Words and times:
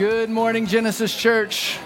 Good 0.00 0.30
morning, 0.30 0.64
Genesis 0.64 1.14
Church. 1.14 1.76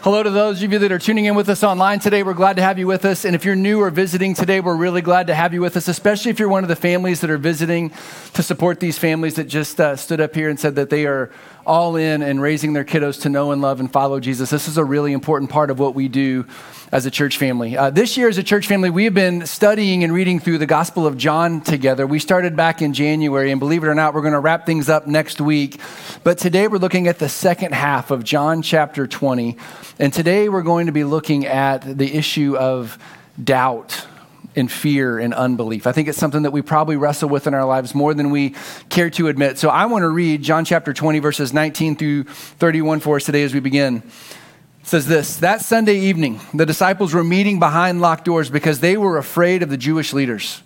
Hello 0.00 0.22
to 0.22 0.30
those 0.30 0.62
of 0.62 0.72
you 0.72 0.78
that 0.78 0.90
are 0.90 0.98
tuning 0.98 1.26
in 1.26 1.34
with 1.34 1.50
us 1.50 1.62
online 1.62 1.98
today. 1.98 2.22
We're 2.22 2.32
glad 2.32 2.56
to 2.56 2.62
have 2.62 2.78
you 2.78 2.86
with 2.86 3.04
us. 3.04 3.26
And 3.26 3.34
if 3.34 3.44
you're 3.44 3.54
new 3.54 3.82
or 3.82 3.90
visiting 3.90 4.32
today, 4.32 4.60
we're 4.60 4.74
really 4.74 5.02
glad 5.02 5.26
to 5.26 5.34
have 5.34 5.52
you 5.52 5.60
with 5.60 5.76
us, 5.76 5.86
especially 5.86 6.30
if 6.30 6.38
you're 6.38 6.48
one 6.48 6.64
of 6.64 6.68
the 6.68 6.76
families 6.76 7.20
that 7.20 7.28
are 7.28 7.36
visiting 7.36 7.92
to 8.32 8.42
support 8.42 8.80
these 8.80 8.96
families 8.96 9.34
that 9.34 9.48
just 9.48 9.78
uh, 9.78 9.96
stood 9.96 10.18
up 10.18 10.34
here 10.34 10.48
and 10.48 10.58
said 10.58 10.76
that 10.76 10.88
they 10.88 11.04
are 11.04 11.30
all 11.66 11.96
in 11.96 12.22
and 12.22 12.40
raising 12.40 12.72
their 12.72 12.84
kiddos 12.84 13.22
to 13.22 13.28
know 13.28 13.50
and 13.50 13.60
love 13.60 13.80
and 13.80 13.92
follow 13.92 14.20
Jesus. 14.20 14.50
This 14.50 14.68
is 14.68 14.78
a 14.78 14.84
really 14.84 15.12
important 15.12 15.50
part 15.50 15.70
of 15.70 15.78
what 15.78 15.94
we 15.94 16.08
do 16.08 16.46
as 16.92 17.04
a 17.04 17.10
church 17.10 17.36
family. 17.36 17.76
Uh, 17.76 17.90
this 17.90 18.16
year, 18.16 18.28
as 18.28 18.38
a 18.38 18.42
church 18.42 18.68
family, 18.68 18.88
we 18.88 19.04
have 19.04 19.14
been 19.14 19.44
studying 19.44 20.04
and 20.04 20.12
reading 20.12 20.38
through 20.38 20.58
the 20.58 20.66
Gospel 20.66 21.06
of 21.06 21.18
John 21.18 21.60
together. 21.60 22.06
We 22.06 22.20
started 22.20 22.56
back 22.56 22.80
in 22.80 22.94
January, 22.94 23.50
and 23.50 23.58
believe 23.58 23.82
it 23.82 23.88
or 23.88 23.94
not, 23.94 24.14
we're 24.14 24.22
going 24.22 24.32
to 24.32 24.40
wrap 24.40 24.64
things 24.64 24.88
up 24.88 25.06
next 25.06 25.40
week. 25.40 25.80
But 26.22 26.38
today, 26.38 26.68
we're 26.68 26.78
looking 26.78 27.08
at 27.08 27.18
the 27.18 27.28
second 27.28 27.74
half 27.74 28.10
of 28.10 28.22
John 28.22 28.62
chapter 28.62 29.06
20. 29.06 29.56
And 29.98 30.12
today, 30.12 30.48
we're 30.48 30.62
going 30.62 30.86
to 30.86 30.92
be 30.92 31.04
looking 31.04 31.46
at 31.46 31.98
the 31.98 32.14
issue 32.14 32.56
of 32.56 32.96
doubt 33.42 34.06
and 34.56 34.72
fear 34.72 35.18
and 35.18 35.34
unbelief. 35.34 35.86
I 35.86 35.92
think 35.92 36.08
it's 36.08 36.18
something 36.18 36.42
that 36.42 36.50
we 36.50 36.62
probably 36.62 36.96
wrestle 36.96 37.28
with 37.28 37.46
in 37.46 37.54
our 37.54 37.64
lives 37.64 37.94
more 37.94 38.14
than 38.14 38.30
we 38.30 38.54
care 38.88 39.10
to 39.10 39.28
admit. 39.28 39.58
So 39.58 39.68
I 39.68 39.86
want 39.86 40.02
to 40.02 40.08
read 40.08 40.42
John 40.42 40.64
chapter 40.64 40.92
20, 40.92 41.18
verses 41.18 41.52
19 41.52 41.96
through 41.96 42.24
31 42.24 43.00
for 43.00 43.16
us 43.16 43.24
today 43.24 43.42
as 43.42 43.54
we 43.54 43.60
begin. 43.60 43.98
It 43.98 44.86
says 44.86 45.06
this 45.06 45.36
That 45.38 45.60
Sunday 45.60 45.98
evening, 45.98 46.40
the 46.54 46.66
disciples 46.66 47.12
were 47.12 47.24
meeting 47.24 47.58
behind 47.58 48.00
locked 48.00 48.24
doors 48.24 48.50
because 48.50 48.80
they 48.80 48.96
were 48.96 49.18
afraid 49.18 49.62
of 49.62 49.70
the 49.70 49.76
Jewish 49.76 50.12
leaders. 50.12 50.62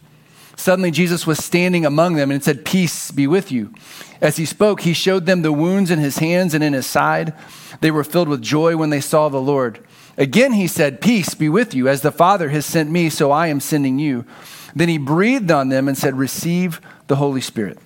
Suddenly, 0.57 0.91
Jesus 0.91 1.27
was 1.27 1.43
standing 1.43 1.87
among 1.87 2.17
them 2.17 2.31
and 2.31 2.43
said, 2.43 2.65
Peace 2.65 3.11
be 3.11 3.27
with 3.27 3.51
you. 3.51 3.73
As 4.21 4.37
he 4.37 4.45
spoke, 4.45 4.83
he 4.83 4.93
showed 4.93 5.27
them 5.27 5.43
the 5.43 5.53
wounds 5.53 5.91
in 5.91 5.99
his 5.99 6.19
hands 6.19 6.53
and 6.53 6.63
in 6.63 6.73
his 6.73 6.87
side. 6.87 7.33
They 7.81 7.91
were 7.91 8.05
filled 8.05 8.29
with 8.29 8.43
joy 8.43 8.77
when 8.77 8.91
they 8.91 9.01
saw 9.01 9.29
the 9.29 9.41
Lord. 9.41 9.85
Again, 10.19 10.53
he 10.53 10.67
said, 10.67 11.01
Peace 11.01 11.35
be 11.35 11.49
with 11.49 11.75
you. 11.75 11.89
As 11.89 12.03
the 12.03 12.13
Father 12.13 12.51
has 12.51 12.67
sent 12.67 12.91
me, 12.91 13.09
so 13.09 13.31
I 13.31 13.47
am 13.47 13.61
sending 13.61 13.99
you. 13.99 14.27
Then 14.75 14.89
he 14.89 14.99
breathed 14.99 15.51
on 15.51 15.71
them 15.71 15.89
and 15.89 15.97
said, 15.97 16.17
Receive 16.17 16.81
the 17.07 17.17
Holy 17.17 17.41
Spirit. 17.41 17.79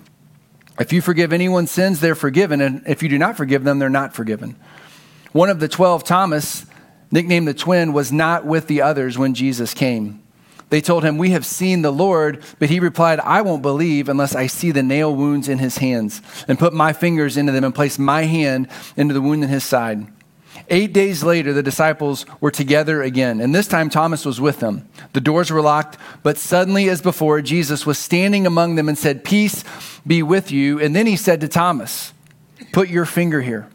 If 0.77 0.91
you 0.91 1.01
forgive 1.01 1.31
anyone's 1.31 1.71
sins, 1.71 2.01
they're 2.01 2.15
forgiven. 2.15 2.59
And 2.59 2.83
if 2.85 3.01
you 3.01 3.07
do 3.07 3.17
not 3.17 3.37
forgive 3.37 3.63
them, 3.63 3.79
they're 3.79 3.89
not 3.89 4.13
forgiven. 4.13 4.57
One 5.31 5.49
of 5.49 5.59
the 5.59 5.69
twelve, 5.69 6.03
Thomas, 6.03 6.65
nicknamed 7.11 7.47
the 7.47 7.53
twin, 7.53 7.93
was 7.93 8.11
not 8.11 8.45
with 8.45 8.67
the 8.67 8.81
others 8.81 9.17
when 9.17 9.33
Jesus 9.33 9.73
came. 9.73 10.21
They 10.75 10.81
told 10.81 11.05
him, 11.05 11.17
We 11.17 11.29
have 11.29 11.45
seen 11.45 11.83
the 11.83 11.91
Lord. 11.91 12.43
But 12.59 12.69
he 12.69 12.81
replied, 12.81 13.21
I 13.21 13.39
won't 13.43 13.61
believe 13.61 14.09
unless 14.09 14.35
I 14.35 14.47
see 14.47 14.71
the 14.71 14.83
nail 14.83 15.15
wounds 15.15 15.47
in 15.47 15.59
his 15.59 15.77
hands 15.77 16.21
and 16.49 16.59
put 16.59 16.73
my 16.73 16.91
fingers 16.91 17.37
into 17.37 17.53
them 17.53 17.63
and 17.63 17.73
place 17.73 17.97
my 17.97 18.23
hand 18.23 18.67
into 18.97 19.13
the 19.13 19.21
wound 19.21 19.41
in 19.41 19.49
his 19.49 19.63
side. 19.63 20.05
Eight 20.67 20.91
days 20.91 21.23
later, 21.23 21.53
the 21.53 21.63
disciples 21.63 22.25
were 22.41 22.51
together 22.51 23.01
again, 23.01 23.39
and 23.39 23.55
this 23.55 23.69
time 23.69 23.89
Thomas 23.89 24.25
was 24.25 24.41
with 24.41 24.59
them. 24.59 24.85
The 25.13 25.21
doors 25.21 25.49
were 25.49 25.61
locked, 25.61 25.97
but 26.23 26.37
suddenly, 26.37 26.89
as 26.89 27.01
before, 27.01 27.41
Jesus 27.41 27.85
was 27.85 27.97
standing 27.97 28.45
among 28.45 28.75
them 28.75 28.89
and 28.89 28.97
said, 28.97 29.23
Peace 29.23 29.63
be 30.05 30.23
with 30.23 30.51
you. 30.51 30.81
And 30.81 30.93
then 30.93 31.07
he 31.07 31.15
said 31.15 31.39
to 31.39 31.47
Thomas, 31.47 32.11
Put 32.73 32.89
your 32.89 33.05
finger 33.05 33.41
here. 33.41 33.69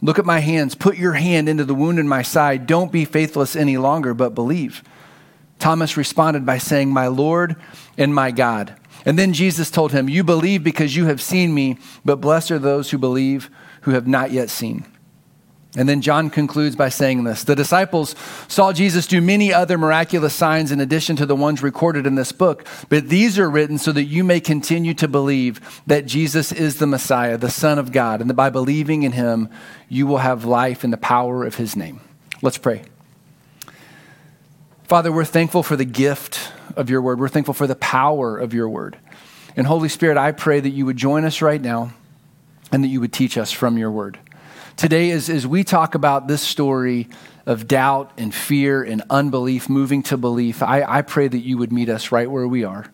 Look 0.00 0.18
at 0.18 0.26
my 0.26 0.40
hands. 0.40 0.74
Put 0.74 0.96
your 0.96 1.12
hand 1.12 1.48
into 1.48 1.64
the 1.64 1.72
wound 1.76 2.00
in 2.00 2.08
my 2.08 2.22
side. 2.22 2.66
Don't 2.66 2.90
be 2.90 3.04
faithless 3.04 3.54
any 3.54 3.76
longer, 3.76 4.12
but 4.12 4.34
believe. 4.34 4.82
Thomas 5.62 5.96
responded 5.96 6.44
by 6.44 6.58
saying, 6.58 6.90
My 6.90 7.06
Lord 7.06 7.54
and 7.96 8.12
my 8.12 8.32
God. 8.32 8.74
And 9.06 9.16
then 9.16 9.32
Jesus 9.32 9.70
told 9.70 9.92
him, 9.92 10.08
You 10.08 10.24
believe 10.24 10.64
because 10.64 10.96
you 10.96 11.06
have 11.06 11.22
seen 11.22 11.54
me, 11.54 11.78
but 12.04 12.16
blessed 12.16 12.50
are 12.50 12.58
those 12.58 12.90
who 12.90 12.98
believe 12.98 13.48
who 13.82 13.92
have 13.92 14.08
not 14.08 14.32
yet 14.32 14.50
seen. 14.50 14.84
And 15.76 15.88
then 15.88 16.02
John 16.02 16.30
concludes 16.30 16.74
by 16.74 16.88
saying 16.88 17.22
this 17.22 17.44
The 17.44 17.54
disciples 17.54 18.16
saw 18.48 18.72
Jesus 18.72 19.06
do 19.06 19.20
many 19.20 19.52
other 19.52 19.78
miraculous 19.78 20.34
signs 20.34 20.72
in 20.72 20.80
addition 20.80 21.14
to 21.16 21.26
the 21.26 21.36
ones 21.36 21.62
recorded 21.62 22.08
in 22.08 22.16
this 22.16 22.32
book, 22.32 22.66
but 22.88 23.08
these 23.08 23.38
are 23.38 23.48
written 23.48 23.78
so 23.78 23.92
that 23.92 24.04
you 24.04 24.24
may 24.24 24.40
continue 24.40 24.94
to 24.94 25.06
believe 25.06 25.60
that 25.86 26.06
Jesus 26.06 26.50
is 26.50 26.80
the 26.80 26.88
Messiah, 26.88 27.38
the 27.38 27.50
Son 27.50 27.78
of 27.78 27.92
God, 27.92 28.20
and 28.20 28.28
that 28.28 28.34
by 28.34 28.50
believing 28.50 29.04
in 29.04 29.12
him, 29.12 29.48
you 29.88 30.08
will 30.08 30.18
have 30.18 30.44
life 30.44 30.82
in 30.82 30.90
the 30.90 30.96
power 30.96 31.44
of 31.44 31.54
his 31.54 31.76
name. 31.76 32.00
Let's 32.42 32.58
pray. 32.58 32.82
Father, 34.84 35.10
we're 35.10 35.24
thankful 35.24 35.62
for 35.62 35.76
the 35.76 35.84
gift 35.84 36.52
of 36.76 36.90
your 36.90 37.00
word, 37.02 37.20
we're 37.20 37.28
thankful 37.28 37.54
for 37.54 37.66
the 37.66 37.76
power 37.76 38.38
of 38.38 38.52
your 38.52 38.68
word. 38.68 38.96
And 39.56 39.66
Holy 39.66 39.88
Spirit, 39.88 40.16
I 40.16 40.32
pray 40.32 40.60
that 40.60 40.70
you 40.70 40.86
would 40.86 40.96
join 40.96 41.24
us 41.24 41.42
right 41.42 41.60
now 41.60 41.92
and 42.70 42.82
that 42.82 42.88
you 42.88 43.00
would 43.00 43.12
teach 43.12 43.36
us 43.36 43.52
from 43.52 43.76
your 43.76 43.90
word. 43.90 44.18
Today, 44.76 45.10
as, 45.10 45.28
as 45.28 45.46
we 45.46 45.64
talk 45.64 45.94
about 45.94 46.26
this 46.26 46.40
story 46.40 47.08
of 47.44 47.68
doubt 47.68 48.12
and 48.16 48.34
fear 48.34 48.82
and 48.82 49.02
unbelief 49.10 49.68
moving 49.68 50.02
to 50.04 50.16
belief, 50.16 50.62
I, 50.62 50.82
I 50.82 51.02
pray 51.02 51.28
that 51.28 51.38
you 51.38 51.58
would 51.58 51.72
meet 51.72 51.88
us 51.88 52.10
right 52.10 52.30
where 52.30 52.48
we 52.48 52.64
are. 52.64 52.90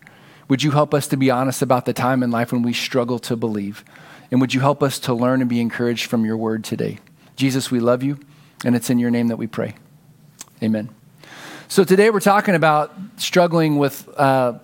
Would 0.49 0.63
you 0.63 0.71
help 0.71 0.93
us 0.93 1.07
to 1.07 1.17
be 1.17 1.31
honest 1.31 1.61
about 1.61 1.85
the 1.85 1.93
time 1.93 2.23
in 2.23 2.31
life 2.31 2.51
when 2.51 2.63
we 2.63 2.73
struggle 2.73 3.19
to 3.19 3.37
believe? 3.37 3.85
And 4.31 4.41
would 4.41 4.53
you 4.53 4.59
help 4.59 4.83
us 4.83 4.99
to 4.99 5.13
learn 5.13 5.41
and 5.41 5.49
be 5.49 5.61
encouraged 5.61 6.07
from 6.07 6.25
your 6.25 6.37
word 6.37 6.63
today? 6.63 6.99
Jesus, 7.35 7.71
we 7.71 7.79
love 7.79 8.03
you, 8.03 8.19
and 8.65 8.75
it's 8.75 8.89
in 8.89 8.99
your 8.99 9.11
name 9.11 9.27
that 9.27 9.37
we 9.37 9.47
pray. 9.47 9.75
Amen. 10.61 10.89
So 11.71 11.83
today 11.83 12.09
we're 12.09 12.19
talking 12.19 12.55
about 12.55 12.91
struggling 13.17 13.77
with 13.77 14.09
uh, 14.17 14.57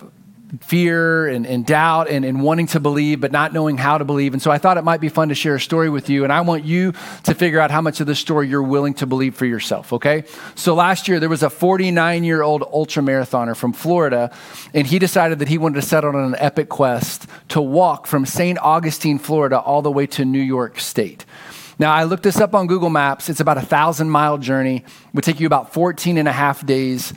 fear 0.60 1.28
and, 1.28 1.46
and 1.46 1.64
doubt 1.64 2.08
and, 2.08 2.24
and 2.24 2.42
wanting 2.42 2.66
to 2.66 2.80
believe, 2.80 3.20
but 3.20 3.30
not 3.30 3.52
knowing 3.52 3.76
how 3.76 3.96
to 3.96 4.04
believe. 4.04 4.32
And 4.32 4.42
so 4.42 4.50
I 4.50 4.58
thought 4.58 4.76
it 4.76 4.82
might 4.82 5.00
be 5.00 5.08
fun 5.08 5.28
to 5.28 5.34
share 5.36 5.54
a 5.54 5.60
story 5.60 5.88
with 5.88 6.10
you. 6.10 6.24
And 6.24 6.32
I 6.32 6.40
want 6.40 6.64
you 6.64 6.94
to 7.22 7.32
figure 7.32 7.60
out 7.60 7.70
how 7.70 7.80
much 7.80 8.00
of 8.00 8.08
this 8.08 8.18
story 8.18 8.48
you're 8.48 8.60
willing 8.60 8.92
to 8.94 9.06
believe 9.06 9.36
for 9.36 9.46
yourself, 9.46 9.92
okay? 9.92 10.24
So 10.56 10.74
last 10.74 11.06
year, 11.06 11.20
there 11.20 11.28
was 11.28 11.44
a 11.44 11.48
49 11.48 12.24
year 12.24 12.42
old 12.42 12.64
ultra 12.64 13.04
marathoner 13.04 13.54
from 13.54 13.72
Florida, 13.72 14.34
and 14.74 14.84
he 14.84 14.98
decided 14.98 15.38
that 15.38 15.46
he 15.46 15.58
wanted 15.58 15.80
to 15.80 15.86
set 15.86 16.04
out 16.04 16.16
on 16.16 16.34
an 16.34 16.36
epic 16.40 16.68
quest 16.68 17.28
to 17.50 17.60
walk 17.60 18.08
from 18.08 18.26
St. 18.26 18.58
Augustine, 18.58 19.20
Florida, 19.20 19.60
all 19.60 19.80
the 19.80 19.92
way 19.92 20.08
to 20.08 20.24
New 20.24 20.42
York 20.42 20.80
State. 20.80 21.24
Now, 21.78 21.92
I 21.92 22.04
looked 22.04 22.22
this 22.22 22.40
up 22.40 22.54
on 22.54 22.66
Google 22.66 22.88
Maps. 22.88 23.28
It's 23.28 23.40
about 23.40 23.58
a 23.58 23.62
thousand 23.62 24.08
mile 24.10 24.38
journey. 24.38 24.76
It 24.76 25.14
would 25.14 25.24
take 25.24 25.40
you 25.40 25.46
about 25.46 25.74
14 25.74 26.16
and 26.16 26.26
a 26.26 26.32
half 26.32 26.64
days 26.64 27.12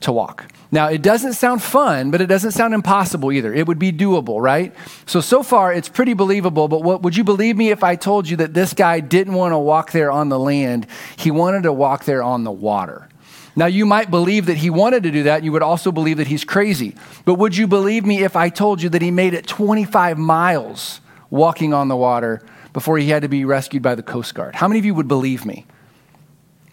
to 0.00 0.12
walk. 0.12 0.50
Now, 0.72 0.86
it 0.86 1.02
doesn't 1.02 1.34
sound 1.34 1.62
fun, 1.62 2.10
but 2.10 2.20
it 2.20 2.26
doesn't 2.26 2.52
sound 2.52 2.74
impossible 2.74 3.32
either. 3.32 3.52
It 3.52 3.66
would 3.66 3.78
be 3.78 3.92
doable, 3.92 4.40
right? 4.40 4.74
So, 5.06 5.20
so 5.20 5.42
far, 5.42 5.72
it's 5.72 5.88
pretty 5.88 6.14
believable. 6.14 6.68
But 6.68 6.82
what, 6.82 7.02
would 7.02 7.16
you 7.16 7.24
believe 7.24 7.56
me 7.56 7.70
if 7.70 7.84
I 7.84 7.96
told 7.96 8.28
you 8.28 8.36
that 8.38 8.54
this 8.54 8.72
guy 8.72 9.00
didn't 9.00 9.34
want 9.34 9.52
to 9.52 9.58
walk 9.58 9.92
there 9.92 10.10
on 10.10 10.28
the 10.28 10.38
land? 10.38 10.86
He 11.16 11.30
wanted 11.30 11.64
to 11.64 11.72
walk 11.72 12.04
there 12.04 12.22
on 12.22 12.44
the 12.44 12.52
water. 12.52 13.08
Now, 13.56 13.66
you 13.66 13.84
might 13.84 14.10
believe 14.10 14.46
that 14.46 14.56
he 14.56 14.70
wanted 14.70 15.02
to 15.02 15.10
do 15.10 15.24
that. 15.24 15.44
You 15.44 15.52
would 15.52 15.62
also 15.62 15.92
believe 15.92 16.16
that 16.16 16.28
he's 16.28 16.44
crazy. 16.44 16.94
But 17.24 17.34
would 17.34 17.56
you 17.56 17.66
believe 17.66 18.06
me 18.06 18.22
if 18.22 18.36
I 18.36 18.48
told 18.48 18.80
you 18.80 18.88
that 18.90 19.02
he 19.02 19.10
made 19.10 19.34
it 19.34 19.46
25 19.46 20.18
miles 20.18 21.00
walking 21.30 21.74
on 21.74 21.88
the 21.88 21.96
water 21.96 22.42
before 22.72 22.98
he 22.98 23.08
had 23.08 23.22
to 23.22 23.28
be 23.28 23.44
rescued 23.44 23.82
by 23.82 23.94
the 23.94 24.02
Coast 24.02 24.34
Guard? 24.34 24.54
How 24.54 24.68
many 24.68 24.78
of 24.78 24.84
you 24.84 24.94
would 24.94 25.08
believe 25.08 25.44
me? 25.44 25.66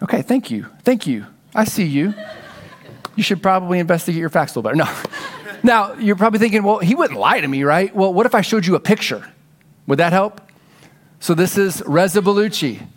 Okay, 0.02 0.22
thank 0.22 0.52
you. 0.52 0.68
Thank 0.84 1.08
you. 1.08 1.26
I 1.56 1.66
see 1.66 1.86
you 1.86 2.14
you 3.18 3.24
should 3.24 3.44
probably 3.44 3.80
investigate 3.80 4.20
your 4.20 4.30
facts 4.30 4.56
a 4.56 4.60
little 4.60 4.72
better. 4.72 4.78
No. 4.78 5.60
now, 5.64 5.94
you're 5.96 6.16
probably 6.16 6.40
thinking, 6.40 6.64
well, 6.64 6.78
he 6.78 6.96
wouldn't 6.96 7.20
lie 7.20 7.42
to 7.42 7.48
me, 7.48 7.64
right? 7.64 7.94
Well, 7.94 8.14
what 8.14 8.26
if 8.26 8.34
I 8.34 8.42
showed 8.42 8.66
you 8.66 8.76
a 8.76 8.80
picture? 8.80 9.28
Would 9.88 10.00
that 10.00 10.14
help? 10.14 10.40
So 11.20 11.34
this 11.34 11.58
is 11.58 11.84
Reza 11.86 12.22
Baluchi. 12.22 12.88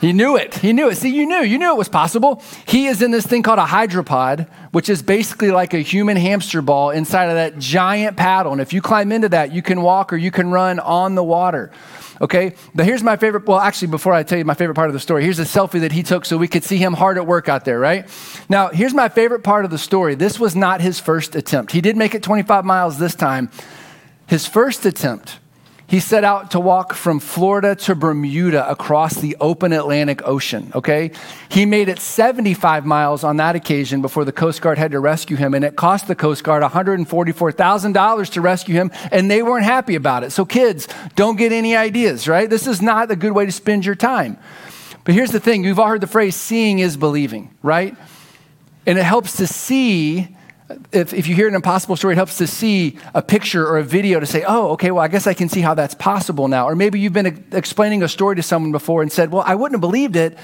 He 0.00 0.12
knew 0.12 0.36
it. 0.36 0.56
He 0.56 0.74
knew 0.74 0.90
it. 0.90 0.96
See, 0.96 1.14
you 1.14 1.24
knew. 1.24 1.42
You 1.42 1.58
knew 1.58 1.72
it 1.72 1.78
was 1.78 1.88
possible. 1.88 2.42
He 2.66 2.86
is 2.86 3.00
in 3.00 3.10
this 3.10 3.26
thing 3.26 3.42
called 3.42 3.58
a 3.58 3.64
hydropod, 3.64 4.48
which 4.72 4.90
is 4.90 5.02
basically 5.02 5.50
like 5.50 5.72
a 5.72 5.78
human 5.78 6.18
hamster 6.18 6.60
ball 6.60 6.90
inside 6.90 7.26
of 7.26 7.34
that 7.36 7.58
giant 7.58 8.16
paddle. 8.16 8.52
And 8.52 8.60
if 8.60 8.74
you 8.74 8.82
climb 8.82 9.12
into 9.12 9.30
that, 9.30 9.52
you 9.52 9.62
can 9.62 9.80
walk 9.80 10.12
or 10.12 10.16
you 10.16 10.30
can 10.30 10.50
run 10.50 10.78
on 10.78 11.14
the 11.14 11.24
water. 11.24 11.70
Okay, 12.20 12.54
but 12.74 12.86
here's 12.86 13.02
my 13.02 13.16
favorite. 13.16 13.46
Well, 13.46 13.58
actually, 13.58 13.88
before 13.88 14.12
I 14.12 14.22
tell 14.22 14.38
you 14.38 14.44
my 14.44 14.54
favorite 14.54 14.74
part 14.74 14.88
of 14.88 14.94
the 14.94 15.00
story, 15.00 15.24
here's 15.24 15.38
a 15.38 15.44
selfie 15.44 15.80
that 15.80 15.92
he 15.92 16.02
took 16.02 16.24
so 16.24 16.38
we 16.38 16.48
could 16.48 16.64
see 16.64 16.76
him 16.76 16.92
hard 16.92 17.18
at 17.18 17.26
work 17.26 17.48
out 17.48 17.64
there, 17.64 17.78
right? 17.78 18.08
Now, 18.48 18.68
here's 18.68 18.94
my 18.94 19.08
favorite 19.08 19.42
part 19.42 19.64
of 19.64 19.70
the 19.70 19.78
story. 19.78 20.14
This 20.14 20.38
was 20.38 20.54
not 20.54 20.80
his 20.80 21.00
first 21.00 21.34
attempt. 21.34 21.72
He 21.72 21.80
did 21.80 21.96
make 21.96 22.14
it 22.14 22.22
25 22.22 22.64
miles 22.64 22.98
this 22.98 23.14
time. 23.14 23.50
His 24.26 24.46
first 24.46 24.86
attempt 24.86 25.38
he 25.86 26.00
set 26.00 26.24
out 26.24 26.52
to 26.52 26.60
walk 26.60 26.94
from 26.94 27.20
Florida 27.20 27.76
to 27.76 27.94
Bermuda 27.94 28.68
across 28.70 29.16
the 29.16 29.36
open 29.38 29.72
Atlantic 29.72 30.26
Ocean, 30.26 30.72
okay? 30.74 31.10
He 31.50 31.66
made 31.66 31.88
it 31.88 31.98
75 31.98 32.86
miles 32.86 33.22
on 33.22 33.36
that 33.36 33.54
occasion 33.54 34.00
before 34.00 34.24
the 34.24 34.32
Coast 34.32 34.62
Guard 34.62 34.78
had 34.78 34.92
to 34.92 35.00
rescue 35.00 35.36
him, 35.36 35.52
and 35.52 35.64
it 35.64 35.76
cost 35.76 36.08
the 36.08 36.14
Coast 36.14 36.42
Guard 36.42 36.62
$144,000 36.62 38.30
to 38.32 38.40
rescue 38.40 38.74
him, 38.74 38.90
and 39.12 39.30
they 39.30 39.42
weren't 39.42 39.64
happy 39.64 39.94
about 39.94 40.24
it. 40.24 40.30
So, 40.30 40.46
kids, 40.46 40.88
don't 41.16 41.36
get 41.36 41.52
any 41.52 41.76
ideas, 41.76 42.26
right? 42.26 42.48
This 42.48 42.66
is 42.66 42.80
not 42.80 43.10
a 43.10 43.16
good 43.16 43.32
way 43.32 43.44
to 43.44 43.52
spend 43.52 43.84
your 43.84 43.94
time. 43.94 44.38
But 45.04 45.14
here's 45.14 45.32
the 45.32 45.40
thing 45.40 45.64
you've 45.64 45.78
all 45.78 45.88
heard 45.88 46.00
the 46.00 46.06
phrase 46.06 46.34
seeing 46.34 46.78
is 46.78 46.96
believing, 46.96 47.54
right? 47.62 47.94
And 48.86 48.98
it 48.98 49.04
helps 49.04 49.36
to 49.36 49.46
see 49.46 50.33
if, 50.92 51.12
if 51.12 51.26
you 51.26 51.34
hear 51.34 51.48
an 51.48 51.54
impossible 51.54 51.96
story, 51.96 52.14
it 52.14 52.16
helps 52.16 52.38
to 52.38 52.46
see 52.46 52.98
a 53.14 53.22
picture 53.22 53.66
or 53.66 53.78
a 53.78 53.82
video 53.82 54.20
to 54.20 54.26
say, 54.26 54.44
oh, 54.46 54.70
okay, 54.70 54.90
well, 54.90 55.02
I 55.02 55.08
guess 55.08 55.26
I 55.26 55.34
can 55.34 55.48
see 55.48 55.60
how 55.60 55.74
that's 55.74 55.94
possible 55.94 56.48
now. 56.48 56.66
Or 56.66 56.74
maybe 56.74 56.98
you've 57.00 57.12
been 57.12 57.26
uh, 57.26 57.56
explaining 57.56 58.02
a 58.02 58.08
story 58.08 58.36
to 58.36 58.42
someone 58.42 58.72
before 58.72 59.02
and 59.02 59.12
said, 59.12 59.30
well, 59.30 59.44
I 59.46 59.54
wouldn't 59.54 59.74
have 59.74 59.80
believed 59.80 60.16
it 60.16 60.38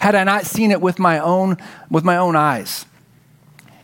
had 0.00 0.14
I 0.14 0.24
not 0.24 0.46
seen 0.46 0.70
it 0.70 0.80
with 0.80 0.98
my 0.98 1.18
own, 1.18 1.58
with 1.90 2.04
my 2.04 2.16
own 2.16 2.36
eyes. 2.36 2.86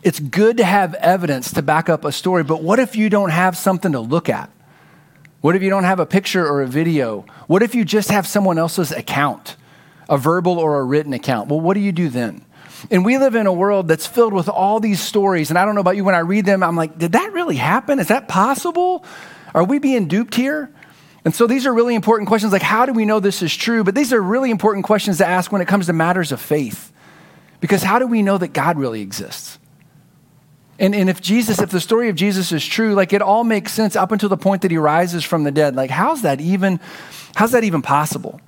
It's 0.01 0.19
good 0.19 0.57
to 0.57 0.63
have 0.63 0.93
evidence 0.95 1.51
to 1.53 1.61
back 1.61 1.89
up 1.89 2.05
a 2.05 2.11
story, 2.11 2.43
but 2.43 2.63
what 2.63 2.79
if 2.79 2.95
you 2.95 3.09
don't 3.09 3.31
have 3.31 3.57
something 3.57 3.91
to 3.91 3.99
look 3.99 4.29
at? 4.29 4.49
What 5.41 5.55
if 5.55 5.61
you 5.61 5.69
don't 5.69 5.83
have 5.83 5.99
a 5.99 6.05
picture 6.05 6.47
or 6.47 6.61
a 6.61 6.67
video? 6.67 7.25
What 7.47 7.61
if 7.61 7.75
you 7.75 7.85
just 7.85 8.09
have 8.09 8.25
someone 8.25 8.57
else's 8.57 8.91
account, 8.91 9.55
a 10.09 10.17
verbal 10.17 10.57
or 10.57 10.79
a 10.79 10.83
written 10.83 11.13
account? 11.13 11.49
Well, 11.49 11.59
what 11.59 11.75
do 11.75 11.79
you 11.81 11.91
do 11.91 12.09
then? 12.09 12.45
And 12.91 13.03
we 13.03 13.17
live 13.17 13.35
in 13.35 13.47
a 13.47 13.53
world 13.53 13.87
that's 13.87 14.05
filled 14.05 14.33
with 14.33 14.49
all 14.49 14.79
these 14.79 15.01
stories. 15.01 15.49
And 15.49 15.57
I 15.57 15.65
don't 15.65 15.75
know 15.75 15.81
about 15.81 15.95
you, 15.95 16.03
when 16.03 16.15
I 16.15 16.19
read 16.19 16.45
them, 16.45 16.63
I'm 16.63 16.75
like, 16.75 16.97
did 16.97 17.13
that 17.13 17.33
really 17.33 17.55
happen? 17.55 17.99
Is 17.99 18.09
that 18.09 18.27
possible? 18.27 19.03
Are 19.53 19.63
we 19.63 19.79
being 19.79 20.07
duped 20.07 20.35
here? 20.35 20.71
And 21.23 21.33
so 21.33 21.47
these 21.47 21.65
are 21.65 21.73
really 21.73 21.95
important 21.95 22.27
questions 22.27 22.53
like, 22.53 22.61
how 22.61 22.85
do 22.85 22.93
we 22.93 23.05
know 23.05 23.19
this 23.19 23.41
is 23.41 23.55
true? 23.55 23.83
But 23.83 23.95
these 23.95 24.13
are 24.13 24.21
really 24.21 24.51
important 24.51 24.85
questions 24.85 25.17
to 25.17 25.25
ask 25.25 25.51
when 25.51 25.61
it 25.61 25.67
comes 25.67 25.87
to 25.87 25.93
matters 25.93 26.31
of 26.31 26.39
faith. 26.39 26.91
Because 27.59 27.81
how 27.81 27.97
do 27.97 28.05
we 28.05 28.21
know 28.21 28.37
that 28.37 28.49
God 28.49 28.77
really 28.77 29.01
exists? 29.01 29.57
And, 30.77 30.93
and 30.93 31.09
if 31.09 31.21
Jesus, 31.21 31.59
if 31.59 31.71
the 31.71 31.79
story 31.79 32.09
of 32.09 32.15
Jesus 32.15 32.51
is 32.51 32.63
true, 32.63 32.93
like 32.93 33.13
it 33.13 33.21
all 33.21 33.43
makes 33.43 33.71
sense 33.71 33.95
up 33.95 34.11
until 34.11 34.29
the 34.29 34.37
point 34.37 34.61
that 34.61 34.71
he 34.71 34.77
rises 34.77 35.23
from 35.23 35.43
the 35.43 35.51
dead. 35.51 35.75
Like, 35.75 35.89
how's 35.89 36.21
that 36.23 36.41
even, 36.41 36.79
how's 37.33 37.53
that 37.53 37.63
even 37.63 37.81
possible? 37.81 38.39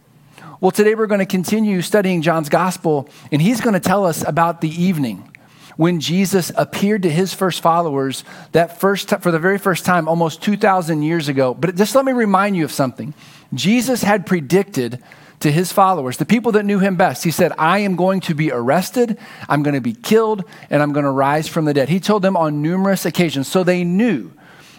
Well, 0.60 0.72
today 0.72 0.96
we're 0.96 1.06
going 1.06 1.20
to 1.20 1.28
continue 1.28 1.84
studying 1.84 2.24
John's 2.24 2.50
gospel, 2.50 3.08
and 3.32 3.40
he's 3.40 3.62
going 3.62 3.76
to 3.76 3.80
tell 3.80 4.08
us 4.08 4.28
about 4.28 4.60
the 4.60 4.70
evening 4.70 5.32
when 5.76 6.00
Jesus 6.00 6.52
appeared 6.58 7.04
to 7.04 7.12
his 7.12 7.32
first 7.32 7.62
followers 7.62 8.24
that 8.54 8.80
first 8.80 9.08
for 9.20 9.30
the 9.30 9.38
very 9.38 9.60
first 9.60 9.86
time 9.86 10.08
almost 10.08 10.42
2000 10.42 11.04
years 11.04 11.28
ago. 11.28 11.54
But 11.54 11.76
just 11.76 11.94
let 11.94 12.06
me 12.06 12.12
remind 12.12 12.58
you 12.58 12.66
of 12.66 12.72
something. 12.72 13.14
Jesus 13.54 14.02
had 14.02 14.26
predicted 14.26 15.04
to 15.42 15.52
his 15.52 15.72
followers, 15.72 16.18
the 16.18 16.26
people 16.26 16.54
that 16.54 16.66
knew 16.66 16.80
him 16.80 16.96
best. 16.96 17.24
He 17.24 17.30
said, 17.30 17.52
I 17.60 17.80
am 17.80 17.96
going 17.96 18.22
to 18.22 18.34
be 18.34 18.52
arrested, 18.52 19.20
I'm 19.48 19.62
going 19.62 19.76
to 19.76 19.82
be 19.82 19.94
killed, 19.94 20.44
and 20.72 20.82
I'm 20.82 20.92
going 20.92 21.06
to 21.06 21.12
rise 21.12 21.48
from 21.48 21.66
the 21.66 21.74
dead. 21.76 21.88
He 21.88 22.00
told 22.00 22.24
them 22.24 22.36
on 22.36 22.64
numerous 22.64 23.06
occasions. 23.06 23.48
So 23.48 23.64
they 23.64 23.84
knew 23.84 24.32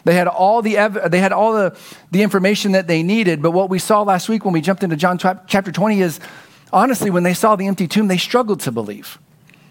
they 0.08 0.14
had 0.14 0.26
all 0.26 0.62
the, 0.62 0.78
ev- 0.78 1.10
they 1.10 1.18
had 1.18 1.32
all 1.32 1.52
the, 1.52 1.76
the 2.12 2.22
information 2.22 2.72
that 2.72 2.86
they 2.86 3.02
needed. 3.02 3.42
But 3.42 3.50
what 3.50 3.68
we 3.68 3.78
saw 3.78 4.00
last 4.00 4.26
week 4.26 4.42
when 4.42 4.54
we 4.54 4.62
jumped 4.62 4.82
into 4.82 4.96
John 4.96 5.18
chapter 5.18 5.70
20 5.70 6.00
is 6.00 6.18
honestly, 6.72 7.10
when 7.10 7.24
they 7.24 7.34
saw 7.34 7.56
the 7.56 7.66
empty 7.66 7.86
tomb, 7.86 8.08
they 8.08 8.16
struggled 8.16 8.60
to 8.60 8.72
believe. 8.72 9.18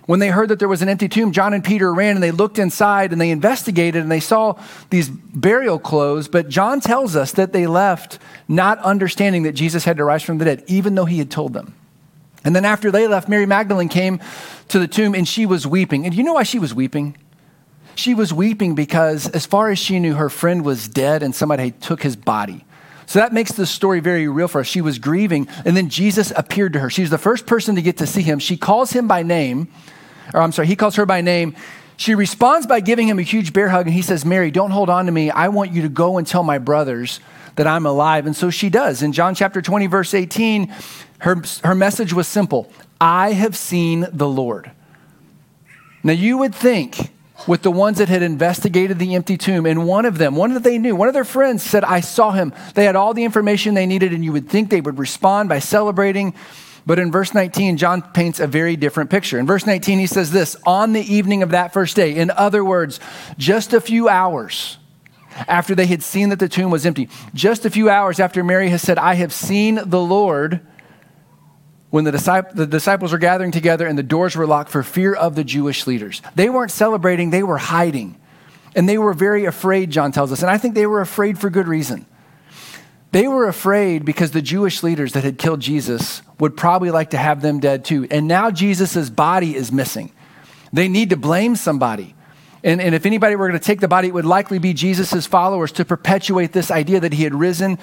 When 0.05 0.19
they 0.19 0.27
heard 0.27 0.49
that 0.49 0.59
there 0.59 0.67
was 0.67 0.83
an 0.83 0.89
empty 0.89 1.09
tomb, 1.09 1.31
John 1.31 1.55
and 1.55 1.63
Peter 1.63 1.91
ran 1.91 2.13
and 2.13 2.21
they 2.21 2.29
looked 2.29 2.59
inside 2.59 3.13
and 3.13 3.19
they 3.19 3.31
investigated 3.31 4.03
and 4.03 4.11
they 4.11 4.19
saw 4.19 4.61
these 4.91 5.09
burial 5.09 5.79
clothes. 5.79 6.27
But 6.27 6.49
John 6.49 6.81
tells 6.81 7.15
us 7.15 7.31
that 7.31 7.51
they 7.51 7.65
left 7.65 8.19
not 8.47 8.77
understanding 8.83 9.41
that 9.41 9.53
Jesus 9.53 9.85
had 9.85 9.97
to 9.97 10.03
rise 10.03 10.21
from 10.21 10.37
the 10.37 10.45
dead, 10.45 10.63
even 10.67 10.93
though 10.93 11.05
he 11.05 11.17
had 11.17 11.31
told 11.31 11.53
them. 11.53 11.73
And 12.45 12.55
then 12.55 12.63
after 12.63 12.91
they 12.91 13.07
left, 13.07 13.27
Mary 13.27 13.47
Magdalene 13.47 13.89
came 13.89 14.19
to 14.67 14.77
the 14.77 14.87
tomb 14.87 15.15
and 15.15 15.27
she 15.27 15.47
was 15.47 15.65
weeping. 15.65 16.05
And 16.05 16.13
you 16.13 16.21
know 16.21 16.33
why 16.33 16.43
she 16.43 16.59
was 16.59 16.75
weeping? 16.75 17.17
She 17.97 18.13
was 18.13 18.31
weeping 18.31 18.75
because, 18.75 19.27
as 19.27 19.47
far 19.47 19.71
as 19.71 19.79
she 19.79 19.99
knew, 19.99 20.13
her 20.13 20.29
friend 20.29 20.63
was 20.63 20.87
dead 20.87 21.23
and 21.23 21.33
somebody 21.33 21.71
took 21.71 22.03
his 22.03 22.15
body. 22.15 22.63
So 23.07 23.17
that 23.17 23.33
makes 23.33 23.53
the 23.53 23.65
story 23.65 24.01
very 24.01 24.27
real 24.27 24.47
for 24.47 24.61
us. 24.61 24.67
She 24.67 24.81
was 24.81 24.99
grieving, 24.99 25.47
and 25.65 25.75
then 25.75 25.89
Jesus 25.89 26.31
appeared 26.35 26.73
to 26.73 26.79
her. 26.79 26.91
She's 26.91 27.09
the 27.09 27.17
first 27.17 27.47
person 27.47 27.73
to 27.73 27.81
get 27.81 27.97
to 27.97 28.05
see 28.05 28.21
him. 28.21 28.37
She 28.37 28.55
calls 28.55 28.91
him 28.91 29.07
by 29.07 29.23
name, 29.23 29.69
or 30.31 30.41
I'm 30.41 30.51
sorry, 30.51 30.67
he 30.67 30.75
calls 30.75 30.95
her 30.97 31.07
by 31.07 31.21
name. 31.21 31.55
She 31.95 32.13
responds 32.13 32.67
by 32.67 32.81
giving 32.81 33.07
him 33.07 33.17
a 33.17 33.23
huge 33.23 33.51
bear 33.51 33.69
hug, 33.69 33.87
and 33.87 33.95
he 33.95 34.03
says, 34.03 34.23
Mary, 34.23 34.51
don't 34.51 34.69
hold 34.69 34.89
on 34.91 35.07
to 35.07 35.11
me. 35.11 35.31
I 35.31 35.47
want 35.47 35.71
you 35.71 35.81
to 35.81 35.89
go 35.89 36.19
and 36.19 36.27
tell 36.27 36.43
my 36.43 36.59
brothers 36.59 37.19
that 37.55 37.65
I'm 37.65 37.87
alive. 37.87 38.27
And 38.27 38.35
so 38.35 38.51
she 38.51 38.69
does. 38.69 39.01
In 39.01 39.11
John 39.11 39.33
chapter 39.33 39.59
20, 39.59 39.87
verse 39.87 40.13
18, 40.13 40.71
her, 41.19 41.41
her 41.63 41.73
message 41.73 42.13
was 42.13 42.27
simple 42.27 42.71
I 43.01 43.31
have 43.31 43.57
seen 43.57 44.05
the 44.13 44.29
Lord. 44.29 44.69
Now, 46.03 46.13
you 46.13 46.37
would 46.37 46.53
think 46.53 47.09
with 47.45 47.61
the 47.61 47.71
ones 47.71 47.97
that 47.99 48.09
had 48.09 48.23
investigated 48.23 48.97
the 48.97 49.15
empty 49.15 49.37
tomb. 49.37 49.65
And 49.65 49.85
one 49.85 50.05
of 50.05 50.17
them, 50.17 50.35
one 50.35 50.53
that 50.53 50.63
they 50.63 50.77
knew, 50.77 50.95
one 50.95 51.07
of 51.07 51.13
their 51.13 51.23
friends 51.23 51.63
said, 51.63 51.83
I 51.83 51.99
saw 51.99 52.31
him. 52.31 52.53
They 52.73 52.85
had 52.85 52.95
all 52.95 53.13
the 53.13 53.23
information 53.23 53.73
they 53.73 53.85
needed, 53.85 54.13
and 54.13 54.23
you 54.23 54.31
would 54.31 54.49
think 54.49 54.69
they 54.69 54.81
would 54.81 54.97
respond 54.97 55.49
by 55.49 55.59
celebrating. 55.59 56.33
But 56.85 56.99
in 56.99 57.11
verse 57.11 57.33
19, 57.33 57.75
John 57.75 58.01
paints 58.01 58.39
a 58.39 58.47
very 58.47 58.77
different 58.77 59.09
picture. 59.09 59.37
In 59.37 59.45
verse 59.45 59.65
19, 59.65 59.99
he 59.99 60.07
says 60.07 60.31
this 60.31 60.55
on 60.65 60.93
the 60.93 61.01
evening 61.01 61.43
of 61.43 61.51
that 61.51 61.73
first 61.73 61.95
day, 61.97 62.15
in 62.15 62.31
other 62.31 62.63
words, 62.63 63.01
just 63.37 63.73
a 63.73 63.81
few 63.81 64.07
hours 64.07 64.77
after 65.47 65.75
they 65.75 65.85
had 65.85 66.01
seen 66.01 66.29
that 66.29 66.39
the 66.39 66.47
tomb 66.47 66.71
was 66.71 66.85
empty, 66.85 67.09
just 67.33 67.65
a 67.65 67.69
few 67.69 67.89
hours 67.89 68.19
after 68.19 68.43
Mary 68.43 68.69
has 68.69 68.81
said, 68.81 68.97
I 68.97 69.15
have 69.15 69.33
seen 69.33 69.79
the 69.85 69.99
Lord 69.99 70.61
when 71.89 72.03
the, 72.03 72.11
disciples, 72.11 72.53
the 72.55 72.67
disciples 72.67 73.11
were 73.11 73.17
gathering 73.17 73.51
together 73.51 73.87
and 73.87 73.97
the 73.97 74.03
doors 74.03 74.35
were 74.35 74.45
locked 74.45 74.69
for 74.69 74.83
fear 74.83 75.13
of 75.13 75.35
the 75.35 75.43
Jewish 75.43 75.87
leaders. 75.87 76.21
They 76.35 76.49
weren't 76.49 76.71
celebrating, 76.71 77.29
they 77.29 77.43
were 77.43 77.57
hiding. 77.57 78.19
And 78.75 78.87
they 78.87 78.97
were 78.97 79.13
very 79.13 79.45
afraid, 79.45 79.89
John 79.89 80.11
tells 80.11 80.31
us. 80.31 80.41
And 80.41 80.51
I 80.51 80.57
think 80.57 80.75
they 80.75 80.85
were 80.85 81.01
afraid 81.01 81.39
for 81.39 81.49
good 81.49 81.67
reason. 81.67 82.05
They 83.11 83.27
were 83.27 83.47
afraid 83.47 84.05
because 84.05 84.31
the 84.31 84.41
Jewish 84.41 84.83
leaders 84.83 85.13
that 85.13 85.23
had 85.23 85.37
killed 85.37 85.61
Jesus 85.61 86.21
would 86.39 86.57
probably 86.57 86.91
like 86.91 87.11
to 87.11 87.17
have 87.17 87.41
them 87.41 87.59
dead 87.59 87.85
too. 87.85 88.05
And 88.11 88.27
now 88.27 88.51
Jesus' 88.51 89.09
body 89.09 89.55
is 89.55 89.71
missing. 89.71 90.11
They 90.73 90.89
need 90.89 91.09
to 91.11 91.17
blame 91.17 91.55
somebody. 91.55 92.13
And, 92.63 92.81
and 92.81 92.93
if 92.93 93.05
anybody 93.05 93.35
were 93.35 93.47
going 93.47 93.59
to 93.59 93.65
take 93.65 93.79
the 93.79 93.87
body, 93.87 94.09
it 94.09 94.13
would 94.13 94.25
likely 94.25 94.59
be 94.59 94.73
Jesus' 94.73 95.25
followers 95.25 95.71
to 95.73 95.85
perpetuate 95.85 96.51
this 96.51 96.69
idea 96.69 96.99
that 96.99 97.13
he 97.13 97.23
had 97.23 97.33
risen 97.33 97.77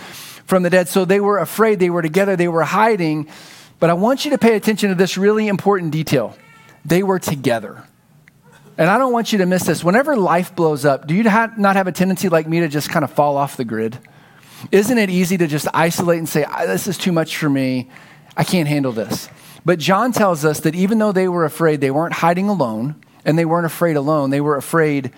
from 0.45 0.63
the 0.63 0.71
dead. 0.71 0.89
So 0.89 1.05
they 1.05 1.21
were 1.21 1.39
afraid. 1.39 1.81
They 1.81 1.91
were 1.91 2.03
together. 2.03 2.37
They 2.37 2.49
were 2.49 2.63
hiding. 2.63 3.29
But 3.81 3.91
I 3.91 3.95
want 3.95 4.25
you 4.25 4.31
to 4.31 4.39
pay 4.39 4.57
attention 4.57 4.89
to 4.89 4.95
this 4.95 5.17
really 5.17 5.49
important 5.49 5.93
detail. 5.93 6.37
They 6.85 7.03
were 7.03 7.19
together. 7.19 7.85
And 8.77 8.91
I 8.91 8.99
don't 8.99 9.13
want 9.13 9.33
you 9.33 9.39
to 9.39 9.47
miss 9.47 9.65
this. 9.65 9.85
Whenever 9.85 10.17
life 10.17 10.55
blows 10.55 10.85
up, 10.85 11.07
do 11.07 11.15
you 11.15 11.23
not 11.23 11.77
have 11.77 11.87
a 11.87 11.93
tendency 11.93 12.29
like 12.29 12.49
me 12.49 12.61
to 12.61 12.69
just 12.69 12.91
kind 12.91 13.05
of 13.05 13.13
fall 13.13 13.37
off 13.37 13.57
the 13.57 13.65
grid? 13.65 13.99
Isn't 14.73 14.99
it 14.99 15.11
easy 15.11 15.37
to 15.37 15.47
just 15.47 15.69
isolate 15.75 16.19
and 16.19 16.29
say, 16.29 16.45
ah, 16.45 16.67
this 16.67 16.87
is 16.87 16.99
too 16.99 17.13
much 17.13 17.37
for 17.37 17.49
me? 17.49 17.91
I 18.37 18.45
can't 18.45 18.69
handle 18.69 18.93
this. 18.93 19.29
But 19.65 19.79
John 19.79 20.13
tells 20.13 20.45
us 20.45 20.61
that 20.61 20.75
even 20.75 20.99
though 20.99 21.13
they 21.13 21.29
were 21.29 21.45
afraid, 21.45 21.81
they 21.81 21.91
weren't 21.91 22.15
hiding 22.15 22.49
alone, 22.49 22.97
and 23.25 23.39
they 23.39 23.45
weren't 23.45 23.67
afraid 23.67 23.97
alone, 23.97 24.31
they 24.31 24.41
were 24.41 24.57
afraid 24.57 25.13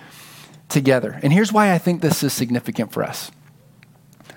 together. 0.69 1.19
And 1.23 1.33
here's 1.33 1.53
why 1.53 1.73
I 1.73 1.79
think 1.79 2.01
this 2.01 2.23
is 2.23 2.33
significant 2.33 2.93
for 2.93 3.03
us. 3.03 3.31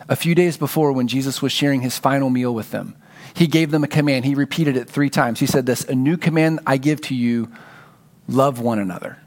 A 0.08 0.16
few 0.16 0.34
days 0.34 0.58
before, 0.58 0.92
when 0.92 1.08
Jesus 1.08 1.42
was 1.42 1.52
sharing 1.52 1.82
his 1.82 2.00
final 2.00 2.30
meal 2.30 2.54
with 2.54 2.72
them, 2.72 2.96
he 3.34 3.48
gave 3.48 3.72
them 3.72 3.84
a 3.84 3.88
command. 3.88 4.26
He 4.26 4.36
repeated 4.36 4.78
it 4.78 4.90
three 4.90 5.10
times. 5.10 5.40
He 5.40 5.46
said 5.46 5.66
this 5.66 5.84
A 5.86 5.96
new 5.96 6.18
command 6.18 6.60
I 6.66 6.78
give 6.78 7.02
to 7.02 7.16
you 7.16 7.52
love 8.28 8.60
one 8.60 8.80
another. 8.80 9.18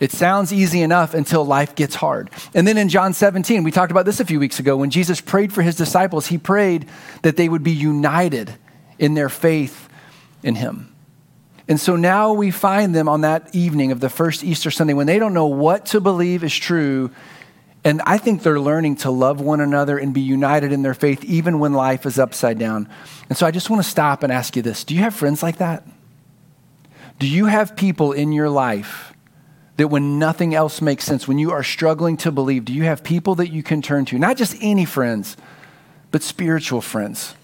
It 0.00 0.10
sounds 0.10 0.52
easy 0.52 0.82
enough 0.82 1.14
until 1.14 1.44
life 1.44 1.76
gets 1.76 1.94
hard. 1.94 2.30
And 2.54 2.66
then 2.66 2.76
in 2.76 2.88
John 2.88 3.14
17, 3.14 3.62
we 3.62 3.70
talked 3.70 3.92
about 3.92 4.04
this 4.04 4.18
a 4.18 4.24
few 4.24 4.40
weeks 4.40 4.58
ago. 4.58 4.76
When 4.76 4.90
Jesus 4.90 5.20
prayed 5.20 5.52
for 5.52 5.62
his 5.62 5.76
disciples, 5.76 6.26
he 6.26 6.38
prayed 6.38 6.88
that 7.22 7.36
they 7.36 7.48
would 7.48 7.62
be 7.62 7.70
united 7.70 8.52
in 8.98 9.14
their 9.14 9.28
faith 9.28 9.88
in 10.42 10.56
him. 10.56 10.92
And 11.68 11.78
so 11.78 11.94
now 11.94 12.32
we 12.32 12.50
find 12.50 12.94
them 12.94 13.08
on 13.08 13.20
that 13.20 13.54
evening 13.54 13.92
of 13.92 14.00
the 14.00 14.08
first 14.08 14.42
Easter 14.42 14.70
Sunday 14.70 14.94
when 14.94 15.06
they 15.06 15.20
don't 15.20 15.34
know 15.34 15.46
what 15.46 15.86
to 15.86 16.00
believe 16.00 16.42
is 16.42 16.54
true 16.54 17.12
and 17.84 18.00
I 18.06 18.18
think 18.18 18.42
they're 18.42 18.60
learning 18.60 18.96
to 18.96 19.10
love 19.10 19.40
one 19.40 19.60
another 19.60 19.98
and 19.98 20.14
be 20.14 20.20
united 20.20 20.72
in 20.72 20.82
their 20.82 20.94
faith, 20.94 21.24
even 21.24 21.58
when 21.58 21.72
life 21.72 22.06
is 22.06 22.18
upside 22.18 22.58
down. 22.58 22.88
And 23.28 23.36
so 23.36 23.44
I 23.44 23.50
just 23.50 23.70
want 23.70 23.82
to 23.82 23.88
stop 23.88 24.22
and 24.22 24.32
ask 24.32 24.54
you 24.54 24.62
this 24.62 24.84
Do 24.84 24.94
you 24.94 25.00
have 25.00 25.14
friends 25.14 25.42
like 25.42 25.56
that? 25.56 25.86
Do 27.18 27.26
you 27.28 27.46
have 27.46 27.76
people 27.76 28.12
in 28.12 28.32
your 28.32 28.48
life 28.48 29.12
that 29.76 29.88
when 29.88 30.18
nothing 30.18 30.54
else 30.54 30.80
makes 30.80 31.04
sense, 31.04 31.26
when 31.26 31.38
you 31.38 31.50
are 31.50 31.62
struggling 31.62 32.16
to 32.18 32.30
believe, 32.30 32.64
do 32.64 32.72
you 32.72 32.84
have 32.84 33.02
people 33.02 33.34
that 33.36 33.50
you 33.50 33.62
can 33.62 33.82
turn 33.82 34.04
to? 34.06 34.18
Not 34.18 34.36
just 34.36 34.56
any 34.60 34.84
friends, 34.84 35.36
but 36.10 36.22
spiritual 36.22 36.80
friends. 36.80 37.34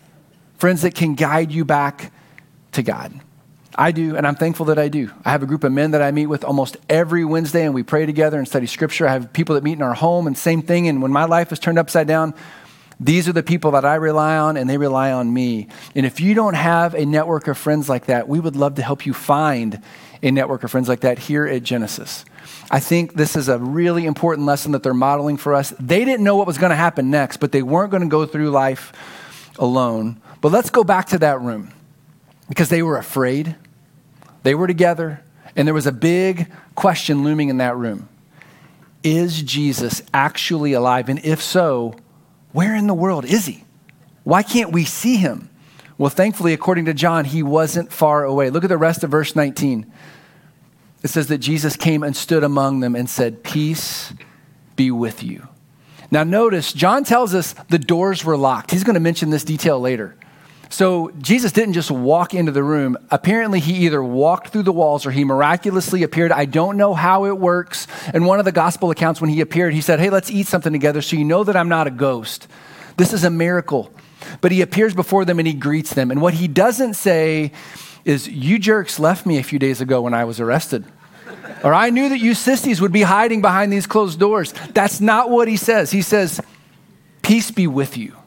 Friends 0.56 0.82
that 0.82 0.94
can 0.94 1.14
guide 1.14 1.50
you 1.52 1.64
back 1.64 2.12
to 2.72 2.82
God. 2.82 3.20
I 3.78 3.92
do, 3.92 4.16
and 4.16 4.26
I'm 4.26 4.34
thankful 4.34 4.66
that 4.66 4.78
I 4.78 4.88
do. 4.88 5.08
I 5.24 5.30
have 5.30 5.44
a 5.44 5.46
group 5.46 5.62
of 5.62 5.70
men 5.70 5.92
that 5.92 6.02
I 6.02 6.10
meet 6.10 6.26
with 6.26 6.42
almost 6.42 6.76
every 6.88 7.24
Wednesday, 7.24 7.64
and 7.64 7.72
we 7.72 7.84
pray 7.84 8.06
together 8.06 8.36
and 8.36 8.46
study 8.46 8.66
scripture. 8.66 9.06
I 9.06 9.12
have 9.12 9.32
people 9.32 9.54
that 9.54 9.62
meet 9.62 9.74
in 9.74 9.82
our 9.82 9.94
home, 9.94 10.26
and 10.26 10.36
same 10.36 10.62
thing. 10.62 10.88
And 10.88 11.00
when 11.00 11.12
my 11.12 11.26
life 11.26 11.52
is 11.52 11.60
turned 11.60 11.78
upside 11.78 12.08
down, 12.08 12.34
these 12.98 13.28
are 13.28 13.32
the 13.32 13.44
people 13.44 13.70
that 13.70 13.84
I 13.84 13.94
rely 13.94 14.36
on, 14.36 14.56
and 14.56 14.68
they 14.68 14.78
rely 14.78 15.12
on 15.12 15.32
me. 15.32 15.68
And 15.94 16.04
if 16.04 16.20
you 16.20 16.34
don't 16.34 16.54
have 16.54 16.94
a 16.94 17.06
network 17.06 17.46
of 17.46 17.56
friends 17.56 17.88
like 17.88 18.06
that, 18.06 18.28
we 18.28 18.40
would 18.40 18.56
love 18.56 18.74
to 18.74 18.82
help 18.82 19.06
you 19.06 19.14
find 19.14 19.80
a 20.24 20.32
network 20.32 20.64
of 20.64 20.72
friends 20.72 20.88
like 20.88 21.00
that 21.00 21.20
here 21.20 21.46
at 21.46 21.62
Genesis. 21.62 22.24
I 22.72 22.80
think 22.80 23.14
this 23.14 23.36
is 23.36 23.48
a 23.48 23.58
really 23.58 24.06
important 24.06 24.44
lesson 24.44 24.72
that 24.72 24.82
they're 24.82 24.92
modeling 24.92 25.36
for 25.36 25.54
us. 25.54 25.72
They 25.78 26.04
didn't 26.04 26.24
know 26.24 26.34
what 26.34 26.48
was 26.48 26.58
going 26.58 26.70
to 26.70 26.76
happen 26.76 27.12
next, 27.12 27.36
but 27.36 27.52
they 27.52 27.62
weren't 27.62 27.92
going 27.92 28.02
to 28.02 28.08
go 28.08 28.26
through 28.26 28.50
life 28.50 28.92
alone. 29.56 30.20
But 30.40 30.50
let's 30.50 30.70
go 30.70 30.82
back 30.82 31.06
to 31.10 31.18
that 31.18 31.40
room 31.40 31.72
because 32.48 32.70
they 32.70 32.82
were 32.82 32.98
afraid 32.98 33.54
they 34.48 34.54
were 34.54 34.66
together 34.66 35.22
And 35.56 35.68
there 35.68 35.74
was 35.74 35.86
a 35.86 35.92
big 35.92 36.50
question 36.74 37.22
looming 37.22 37.50
in 37.50 37.58
that 37.58 37.76
room 37.76 38.08
Is 39.04 39.42
Jesus 39.42 40.00
actually 40.14 40.72
alive? 40.72 41.10
And 41.10 41.22
if 41.22 41.42
so, 41.42 41.94
where 42.52 42.74
in 42.74 42.86
the 42.86 42.94
world 42.94 43.26
is 43.26 43.44
he? 43.44 43.64
Why 44.24 44.42
can't 44.42 44.72
we 44.72 44.86
see 44.86 45.16
him? 45.16 45.50
Well, 45.98 46.08
thankfully, 46.08 46.54
according 46.54 46.86
to 46.86 46.94
John, 46.94 47.26
he 47.26 47.42
wasn't 47.42 47.92
far 47.92 48.24
away. 48.24 48.48
Look 48.48 48.64
at 48.64 48.68
the 48.68 48.78
rest 48.78 49.04
of 49.04 49.10
verse 49.10 49.36
19. 49.36 49.92
It 51.02 51.08
says 51.08 51.26
that 51.26 51.38
Jesus 51.38 51.76
came 51.76 52.02
and 52.02 52.16
stood 52.16 52.42
among 52.42 52.80
them 52.80 52.96
and 52.96 53.10
said, 53.10 53.44
Peace 53.44 54.14
be 54.76 54.90
with 54.90 55.22
you. 55.22 55.46
Now, 56.10 56.24
notice, 56.24 56.72
John 56.72 57.04
tells 57.04 57.34
us 57.34 57.54
the 57.68 57.78
doors 57.78 58.24
were 58.24 58.38
locked. 58.38 58.70
He's 58.70 58.84
going 58.84 58.94
to 58.94 59.00
mention 59.00 59.28
this 59.28 59.44
detail 59.44 59.78
later. 59.78 60.16
So, 60.70 61.10
Jesus 61.20 61.52
didn't 61.52 61.72
just 61.72 61.90
walk 61.90 62.34
into 62.34 62.52
the 62.52 62.62
room. 62.62 62.98
Apparently, 63.10 63.58
he 63.58 63.86
either 63.86 64.02
walked 64.04 64.48
through 64.48 64.64
the 64.64 64.72
walls 64.72 65.06
or 65.06 65.10
he 65.10 65.24
miraculously 65.24 66.02
appeared. 66.02 66.30
I 66.30 66.44
don't 66.44 66.76
know 66.76 66.92
how 66.92 67.24
it 67.24 67.38
works. 67.38 67.86
In 68.12 68.24
one 68.24 68.38
of 68.38 68.44
the 68.44 68.52
gospel 68.52 68.90
accounts, 68.90 69.20
when 69.20 69.30
he 69.30 69.40
appeared, 69.40 69.72
he 69.72 69.80
said, 69.80 69.98
Hey, 69.98 70.10
let's 70.10 70.30
eat 70.30 70.46
something 70.46 70.72
together 70.72 71.00
so 71.00 71.16
you 71.16 71.24
know 71.24 71.42
that 71.44 71.56
I'm 71.56 71.70
not 71.70 71.86
a 71.86 71.90
ghost. 71.90 72.48
This 72.98 73.14
is 73.14 73.24
a 73.24 73.30
miracle. 73.30 73.90
But 74.40 74.52
he 74.52 74.60
appears 74.60 74.94
before 74.94 75.24
them 75.24 75.38
and 75.38 75.48
he 75.48 75.54
greets 75.54 75.94
them. 75.94 76.10
And 76.10 76.20
what 76.20 76.34
he 76.34 76.48
doesn't 76.48 76.94
say 76.94 77.52
is, 78.04 78.28
You 78.28 78.58
jerks 78.58 78.98
left 78.98 79.24
me 79.24 79.38
a 79.38 79.42
few 79.42 79.58
days 79.58 79.80
ago 79.80 80.02
when 80.02 80.12
I 80.12 80.24
was 80.24 80.38
arrested. 80.38 80.84
or 81.64 81.72
I 81.72 81.88
knew 81.88 82.10
that 82.10 82.18
you 82.18 82.34
sissies 82.34 82.80
would 82.82 82.92
be 82.92 83.02
hiding 83.02 83.40
behind 83.40 83.72
these 83.72 83.86
closed 83.86 84.18
doors. 84.18 84.52
That's 84.74 85.00
not 85.00 85.30
what 85.30 85.48
he 85.48 85.56
says. 85.56 85.90
He 85.90 86.02
says, 86.02 86.42
Peace 87.22 87.50
be 87.50 87.66
with 87.66 87.96
you. 87.96 88.17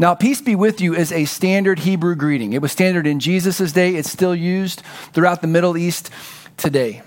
Now, 0.00 0.14
peace 0.14 0.40
be 0.40 0.54
with 0.54 0.80
you 0.80 0.94
is 0.94 1.10
a 1.10 1.24
standard 1.24 1.80
Hebrew 1.80 2.14
greeting. 2.14 2.52
It 2.52 2.62
was 2.62 2.70
standard 2.70 3.06
in 3.06 3.18
Jesus' 3.18 3.72
day, 3.72 3.96
it's 3.96 4.10
still 4.10 4.34
used 4.34 4.82
throughout 5.12 5.42
the 5.42 5.48
Middle 5.48 5.76
East 5.76 6.10
today. 6.56 7.02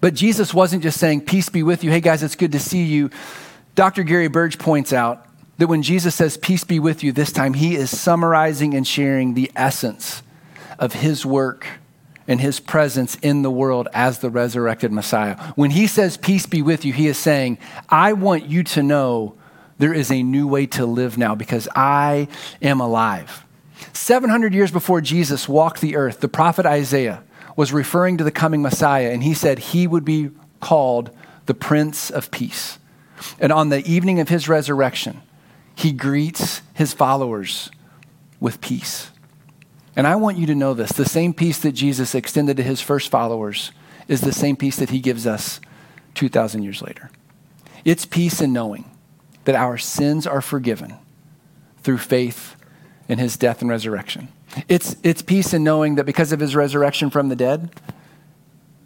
But 0.00 0.14
Jesus 0.14 0.52
wasn't 0.52 0.82
just 0.82 0.98
saying, 0.98 1.22
Peace 1.22 1.48
be 1.48 1.62
with 1.62 1.84
you. 1.84 1.90
Hey, 1.90 2.00
guys, 2.00 2.22
it's 2.22 2.36
good 2.36 2.52
to 2.52 2.58
see 2.58 2.82
you. 2.82 3.10
Dr. 3.76 4.02
Gary 4.02 4.28
Burge 4.28 4.58
points 4.58 4.92
out 4.92 5.26
that 5.58 5.68
when 5.68 5.82
Jesus 5.82 6.16
says, 6.16 6.36
Peace 6.36 6.64
be 6.64 6.80
with 6.80 7.04
you 7.04 7.12
this 7.12 7.32
time, 7.32 7.54
he 7.54 7.76
is 7.76 7.96
summarizing 7.96 8.74
and 8.74 8.86
sharing 8.86 9.34
the 9.34 9.50
essence 9.54 10.22
of 10.80 10.94
his 10.94 11.24
work 11.24 11.66
and 12.26 12.40
his 12.40 12.58
presence 12.58 13.14
in 13.16 13.42
the 13.42 13.50
world 13.50 13.86
as 13.94 14.18
the 14.18 14.30
resurrected 14.30 14.90
Messiah. 14.90 15.36
When 15.54 15.70
he 15.70 15.86
says, 15.86 16.16
Peace 16.16 16.46
be 16.46 16.60
with 16.60 16.84
you, 16.84 16.92
he 16.92 17.06
is 17.06 17.18
saying, 17.18 17.58
I 17.88 18.14
want 18.14 18.46
you 18.46 18.64
to 18.64 18.82
know 18.82 19.36
there 19.78 19.94
is 19.94 20.10
a 20.10 20.22
new 20.22 20.46
way 20.46 20.66
to 20.66 20.86
live 20.86 21.18
now 21.18 21.34
because 21.34 21.68
I 21.74 22.28
am 22.62 22.80
alive. 22.80 23.44
700 23.92 24.54
years 24.54 24.70
before 24.70 25.00
Jesus 25.00 25.48
walked 25.48 25.80
the 25.80 25.96
earth, 25.96 26.20
the 26.20 26.28
prophet 26.28 26.66
Isaiah 26.66 27.22
was 27.56 27.72
referring 27.72 28.18
to 28.18 28.24
the 28.24 28.30
coming 28.30 28.62
Messiah, 28.62 29.10
and 29.10 29.22
he 29.22 29.34
said 29.34 29.58
he 29.58 29.86
would 29.86 30.04
be 30.04 30.30
called 30.60 31.10
the 31.46 31.54
Prince 31.54 32.10
of 32.10 32.30
Peace. 32.30 32.78
And 33.38 33.52
on 33.52 33.68
the 33.68 33.86
evening 33.88 34.20
of 34.20 34.28
his 34.28 34.48
resurrection, 34.48 35.22
he 35.74 35.92
greets 35.92 36.62
his 36.72 36.92
followers 36.92 37.70
with 38.40 38.60
peace. 38.60 39.10
And 39.96 40.06
I 40.06 40.16
want 40.16 40.38
you 40.38 40.46
to 40.46 40.54
know 40.54 40.74
this 40.74 40.92
the 40.92 41.04
same 41.04 41.32
peace 41.32 41.58
that 41.60 41.72
Jesus 41.72 42.14
extended 42.14 42.56
to 42.56 42.62
his 42.62 42.80
first 42.80 43.10
followers 43.10 43.72
is 44.08 44.20
the 44.20 44.32
same 44.32 44.56
peace 44.56 44.76
that 44.76 44.90
he 44.90 45.00
gives 45.00 45.26
us 45.26 45.60
2,000 46.14 46.62
years 46.62 46.82
later. 46.82 47.10
It's 47.84 48.04
peace 48.04 48.40
in 48.40 48.52
knowing 48.52 48.90
that 49.44 49.54
our 49.54 49.78
sins 49.78 50.26
are 50.26 50.40
forgiven 50.40 50.94
through 51.82 51.98
faith 51.98 52.56
in 53.08 53.18
his 53.18 53.36
death 53.36 53.60
and 53.60 53.70
resurrection. 53.70 54.28
It's, 54.68 54.96
it's 55.02 55.22
peace 55.22 55.52
in 55.52 55.64
knowing 55.64 55.96
that 55.96 56.04
because 56.04 56.32
of 56.32 56.40
his 56.40 56.54
resurrection 56.54 57.10
from 57.10 57.28
the 57.28 57.36
dead, 57.36 57.70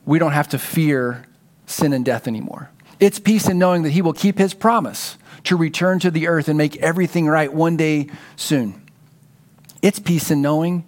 we 0.04 0.18
don't 0.18 0.32
have 0.32 0.48
to 0.48 0.58
fear 0.58 1.24
sin 1.66 1.92
and 1.92 2.04
death 2.04 2.26
anymore. 2.26 2.70
It's 2.98 3.18
peace 3.18 3.48
in 3.48 3.58
knowing 3.58 3.82
that 3.82 3.90
he 3.90 4.02
will 4.02 4.12
keep 4.12 4.38
his 4.38 4.54
promise 4.54 5.18
to 5.44 5.56
return 5.56 6.00
to 6.00 6.10
the 6.10 6.26
earth 6.26 6.48
and 6.48 6.58
make 6.58 6.76
everything 6.78 7.26
right 7.26 7.52
one 7.52 7.76
day 7.76 8.08
soon. 8.36 8.82
It's 9.82 9.98
peace 9.98 10.30
in 10.30 10.42
knowing 10.42 10.84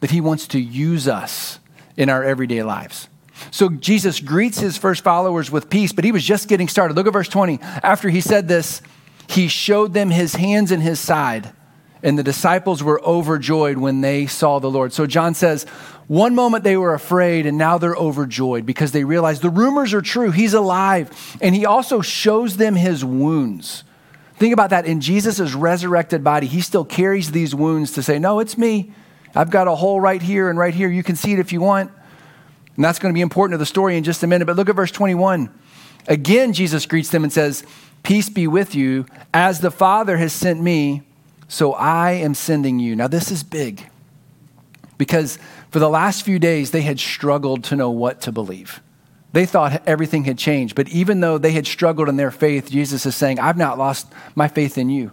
that 0.00 0.10
he 0.10 0.20
wants 0.20 0.48
to 0.48 0.58
use 0.58 1.06
us 1.06 1.60
in 1.96 2.08
our 2.08 2.24
everyday 2.24 2.62
lives. 2.62 3.08
So 3.50 3.68
Jesus 3.68 4.20
greets 4.20 4.58
his 4.58 4.76
first 4.76 5.04
followers 5.04 5.50
with 5.50 5.70
peace, 5.70 5.92
but 5.92 6.04
he 6.04 6.12
was 6.12 6.24
just 6.24 6.48
getting 6.48 6.68
started. 6.68 6.94
Look 6.96 7.06
at 7.06 7.12
verse 7.12 7.28
20. 7.28 7.60
After 7.60 8.08
he 8.08 8.20
said 8.20 8.48
this, 8.48 8.82
he 9.28 9.48
showed 9.48 9.94
them 9.94 10.10
his 10.10 10.34
hands 10.34 10.70
and 10.70 10.82
his 10.82 11.00
side. 11.00 11.52
And 12.02 12.18
the 12.18 12.22
disciples 12.22 12.82
were 12.82 13.00
overjoyed 13.02 13.78
when 13.78 14.00
they 14.00 14.26
saw 14.26 14.58
the 14.58 14.70
Lord. 14.70 14.92
So 14.92 15.06
John 15.06 15.34
says, 15.34 15.66
one 16.08 16.34
moment 16.34 16.64
they 16.64 16.76
were 16.76 16.94
afraid, 16.94 17.46
and 17.46 17.56
now 17.56 17.78
they're 17.78 17.94
overjoyed 17.94 18.66
because 18.66 18.92
they 18.92 19.04
realize 19.04 19.40
the 19.40 19.50
rumors 19.50 19.94
are 19.94 20.02
true. 20.02 20.30
He's 20.30 20.52
alive. 20.52 21.38
And 21.40 21.54
he 21.54 21.64
also 21.64 22.00
shows 22.00 22.56
them 22.56 22.74
his 22.74 23.04
wounds. 23.04 23.84
Think 24.36 24.52
about 24.52 24.70
that. 24.70 24.84
In 24.84 25.00
Jesus' 25.00 25.54
resurrected 25.54 26.24
body, 26.24 26.46
he 26.46 26.60
still 26.60 26.84
carries 26.84 27.30
these 27.30 27.54
wounds 27.54 27.92
to 27.92 28.02
say, 28.02 28.18
No, 28.18 28.40
it's 28.40 28.58
me. 28.58 28.92
I've 29.34 29.50
got 29.50 29.68
a 29.68 29.74
hole 29.74 30.00
right 30.00 30.20
here 30.20 30.50
and 30.50 30.58
right 30.58 30.74
here. 30.74 30.90
You 30.90 31.02
can 31.02 31.16
see 31.16 31.32
it 31.32 31.38
if 31.38 31.52
you 31.52 31.60
want. 31.60 31.90
And 32.76 32.84
that's 32.84 32.98
going 32.98 33.12
to 33.12 33.16
be 33.16 33.22
important 33.22 33.54
to 33.54 33.58
the 33.58 33.66
story 33.66 33.96
in 33.96 34.04
just 34.04 34.22
a 34.22 34.26
minute. 34.26 34.46
But 34.46 34.56
look 34.56 34.68
at 34.68 34.76
verse 34.76 34.90
21. 34.90 35.48
Again, 36.08 36.52
Jesus 36.52 36.84
greets 36.86 37.10
them 37.10 37.22
and 37.22 37.32
says, 37.32 37.64
Peace 38.02 38.28
be 38.28 38.46
with 38.46 38.74
you. 38.74 39.06
As 39.32 39.60
the 39.60 39.70
Father 39.70 40.16
has 40.16 40.32
sent 40.32 40.60
me, 40.60 41.02
so 41.48 41.72
I 41.74 42.12
am 42.12 42.34
sending 42.34 42.78
you. 42.78 42.96
Now, 42.96 43.08
this 43.08 43.30
is 43.30 43.42
big 43.42 43.86
because 44.98 45.38
for 45.70 45.78
the 45.78 45.88
last 45.88 46.24
few 46.24 46.38
days, 46.38 46.70
they 46.70 46.82
had 46.82 46.98
struggled 46.98 47.64
to 47.64 47.76
know 47.76 47.90
what 47.90 48.20
to 48.22 48.32
believe. 48.32 48.82
They 49.32 49.46
thought 49.46 49.82
everything 49.86 50.24
had 50.24 50.38
changed, 50.38 50.74
but 50.74 50.88
even 50.88 51.20
though 51.20 51.38
they 51.38 51.52
had 51.52 51.66
struggled 51.66 52.08
in 52.08 52.16
their 52.16 52.30
faith, 52.30 52.70
Jesus 52.70 53.06
is 53.06 53.16
saying, 53.16 53.40
I've 53.40 53.56
not 53.56 53.78
lost 53.78 54.12
my 54.34 54.48
faith 54.48 54.76
in 54.76 54.90
you. 54.90 55.10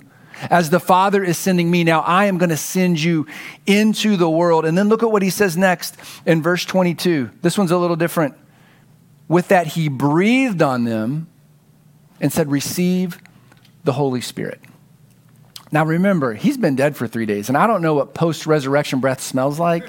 As 0.50 0.70
the 0.70 0.80
Father 0.80 1.24
is 1.24 1.38
sending 1.38 1.70
me, 1.70 1.84
now 1.84 2.02
I 2.02 2.26
am 2.26 2.38
going 2.38 2.50
to 2.50 2.58
send 2.58 3.02
you 3.02 3.28
into 3.66 4.16
the 4.16 4.30
world. 4.30 4.66
And 4.66 4.78
then 4.78 4.90
look 4.90 5.04
at 5.04 5.12
what 5.12 5.22
he 5.22 5.30
says 5.30 5.58
next 5.58 5.96
in 6.26 6.42
verse 6.42 6.66
22. 6.66 7.32
This 7.42 7.58
one's 7.58 7.72
a 7.72 7.78
little 7.78 7.96
different. 7.96 8.36
With 9.28 9.50
that, 9.50 9.68
he 9.68 9.90
breathed 9.90 10.62
on 10.62 10.86
them 10.86 11.28
and 12.20 12.32
said, 12.32 12.52
Receive 12.52 13.20
the 13.84 13.94
Holy 13.94 14.22
Spirit. 14.22 14.62
Now 15.72 15.86
remember, 15.86 16.34
he's 16.34 16.58
been 16.58 16.76
dead 16.76 16.96
for 16.96 17.08
three 17.08 17.26
days, 17.26 17.48
and 17.48 17.58
I 17.58 17.68
don't 17.68 17.82
know 17.82 17.94
what 17.94 18.14
post 18.14 18.48
resurrection 18.48 19.00
breath 19.00 19.22
smells 19.22 19.60
like. 19.60 19.88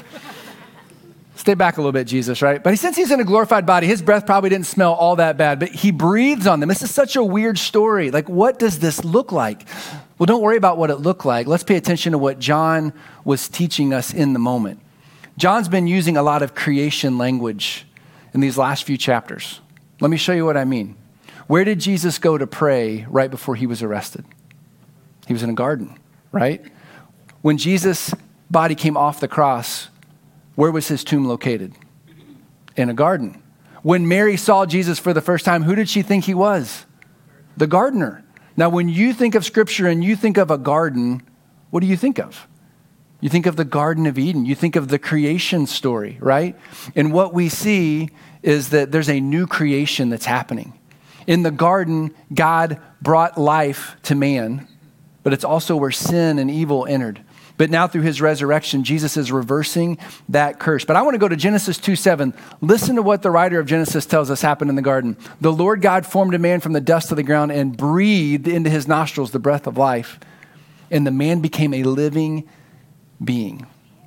Stay 1.37 1.55
back 1.55 1.79
a 1.79 1.81
little 1.81 1.93
bit, 1.93 2.07
Jesus, 2.07 2.43
right? 2.43 2.63
But 2.63 2.79
since 2.79 2.97
he's 2.97 3.11
in 3.11 3.19
a 3.19 3.25
glorified 3.25 3.65
body, 3.65 3.87
his 3.87 4.03
breath 4.03 4.27
probably 4.27 4.51
didn't 4.51 4.67
smell 4.67 4.93
all 4.93 5.17
that 5.17 5.39
bad, 5.39 5.59
but 5.59 5.71
he 5.71 5.91
breathes 5.91 6.47
on 6.47 6.61
them. 6.61 6.69
This 6.69 6.83
is 6.83 6.91
such 6.91 7.17
a 7.17 7.25
weird 7.25 7.59
story. 7.59 8.11
Like, 8.11 8.29
what 8.29 8.59
does 8.59 8.79
this 8.79 9.05
look 9.07 9.33
like? 9.33 9.67
Well, 10.19 10.27
don't 10.27 10.43
worry 10.43 10.59
about 10.59 10.77
what 10.77 10.91
it 10.91 10.97
looked 10.97 11.25
like. 11.25 11.47
Let's 11.47 11.65
pay 11.65 11.77
attention 11.77 12.13
to 12.13 12.19
what 12.19 12.39
John 12.41 12.93
was 13.25 13.49
teaching 13.49 13.95
us 13.95 14.13
in 14.13 14.35
the 14.35 14.39
moment. 14.39 14.81
John's 15.39 15.71
been 15.71 15.87
using 15.87 16.19
a 16.19 16.23
lot 16.23 16.43
of 16.43 16.55
creation 16.55 17.17
language 17.17 17.87
in 18.35 18.41
these 18.41 18.59
last 18.59 18.85
few 18.85 18.99
chapters. 18.99 19.61
Let 19.99 20.11
me 20.11 20.19
show 20.19 20.35
you 20.35 20.45
what 20.45 20.59
I 20.59 20.67
mean. 20.67 20.95
Where 21.51 21.65
did 21.65 21.81
Jesus 21.81 22.21
go 22.21 22.39
to 22.39 22.47
pray 22.47 23.07
right 23.11 23.29
before 23.29 23.57
he 23.57 23.67
was 23.67 23.83
arrested? 23.83 24.25
He 25.27 25.33
was 25.33 25.43
in 25.43 25.51
a 25.51 25.53
garden, 25.53 25.99
right? 26.31 26.65
When 27.43 27.59
Jesus' 27.59 28.15
body 28.49 28.77
came 28.77 28.97
off 28.97 29.19
the 29.19 29.27
cross, 29.27 29.89
where 30.55 30.71
was 30.71 30.87
his 30.87 31.03
tomb 31.03 31.25
located? 31.25 31.75
In 32.77 32.89
a 32.89 32.95
garden. 32.95 33.43
When 33.83 34.07
Mary 34.07 34.37
saw 34.37 34.65
Jesus 34.65 35.01
for 35.01 35.13
the 35.13 35.21
first 35.21 35.45
time, 35.45 35.65
who 35.65 35.75
did 35.75 35.89
she 35.89 36.03
think 36.03 36.23
he 36.23 36.35
was? 36.35 36.87
The 37.57 37.67
gardener. 37.67 38.25
Now, 38.57 38.69
when 38.69 38.89
you 38.89 39.13
think 39.13 39.35
of 39.35 39.45
Scripture 39.45 39.89
and 39.89 40.05
you 40.05 40.15
think 40.15 40.37
of 40.37 40.53
a 40.53 40.59
garden, 40.59 41.21
what 41.71 41.81
do 41.81 41.89
you 41.89 41.97
think 41.97 42.21
of? 42.21 42.47
You 43.21 43.29
think 43.29 43.47
of 43.47 43.57
the 43.57 43.65
Garden 43.65 44.07
of 44.07 44.21
Eden. 44.21 44.47
You 44.47 44.55
think 44.55 44.77
of 44.77 44.87
the 44.87 45.01
creation 45.01 45.67
story, 45.67 46.17
right? 46.21 46.57
And 46.95 47.13
what 47.13 47.35
we 47.35 47.49
see 47.49 48.11
is 48.41 48.69
that 48.69 48.93
there's 48.93 49.11
a 49.11 49.19
new 49.19 49.49
creation 49.49 50.11
that's 50.11 50.27
happening. 50.27 50.75
In 51.27 51.43
the 51.43 51.51
garden, 51.51 52.15
God 52.33 52.81
brought 53.03 53.39
life 53.39 53.97
to 54.05 54.15
man, 54.15 54.67
but 55.23 55.33
it's 55.33 55.45
also 55.45 55.77
where 55.77 55.91
sin 55.91 56.39
and 56.39 56.51
evil 56.51 56.87
entered. 56.87 57.23
But 57.61 57.69
now 57.69 57.87
through 57.87 58.03
his 58.03 58.23
resurrection, 58.23 58.85
Jesus 58.85 59.19
is 59.19 59.31
reversing 59.31 59.99
that 60.31 60.59
curse. 60.59 60.87
But 60.87 60.97
I 60.97 61.03
want 61.03 61.15
to 61.15 61.19
go 61.19 61.29
to 61.29 61.37
Genesis 61.37 61.77
2 61.77 61.95
7. 61.95 62.33
Listen 62.63 62.97
to 62.97 63.03
what 63.03 63.21
the 63.21 63.31
writer 63.31 63.61
of 63.61 63.67
Genesis 63.67 64.07
tells 64.07 64.31
us 64.31 64.41
happened 64.41 64.71
in 64.71 64.77
the 64.77 64.83
garden. 64.83 65.15
The 65.43 65.53
Lord 65.53 65.83
God 65.83 66.07
formed 66.07 66.33
a 66.33 66.39
man 66.39 66.61
from 66.61 66.73
the 66.73 66.81
dust 66.81 67.11
of 67.11 67.17
the 67.17 67.23
ground 67.23 67.53
and 67.53 67.77
breathed 67.77 68.49
into 68.49 68.71
his 68.71 68.89
nostrils 68.89 69.31
the 69.31 69.39
breath 69.39 69.67
of 69.67 69.77
life, 69.77 70.19
and 70.91 71.07
the 71.07 71.11
man 71.11 71.41
became 71.41 71.75
a 71.75 71.83
living 71.83 72.49
being. 73.23 73.67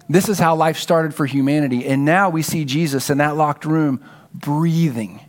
This 0.10 0.30
is 0.30 0.40
how 0.40 0.56
life 0.56 0.78
started 0.78 1.14
for 1.14 1.28
humanity. 1.28 1.86
And 1.86 2.06
now 2.06 2.32
we 2.32 2.42
see 2.42 2.66
Jesus 2.66 3.12
in 3.12 3.20
that 3.20 3.36
locked 3.36 3.66
room 3.66 4.04
breathing 4.34 5.20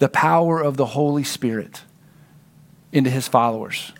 the 0.00 0.08
power 0.08 0.60
of 0.60 0.76
the 0.76 0.86
Holy 0.86 1.22
Spirit 1.22 1.82
into 2.90 3.10
his 3.10 3.28
followers, 3.28 3.92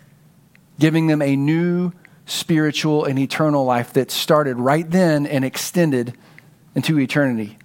giving 0.79 1.07
them 1.07 1.21
a 1.21 1.35
new 1.35 1.93
spiritual 2.25 3.05
and 3.05 3.17
eternal 3.19 3.63
life 3.63 3.93
that 3.93 4.11
started 4.11 4.57
right 4.57 4.89
then 4.89 5.25
and 5.25 5.45
extended 5.45 6.17
into 6.75 6.99
eternity. 6.99 7.57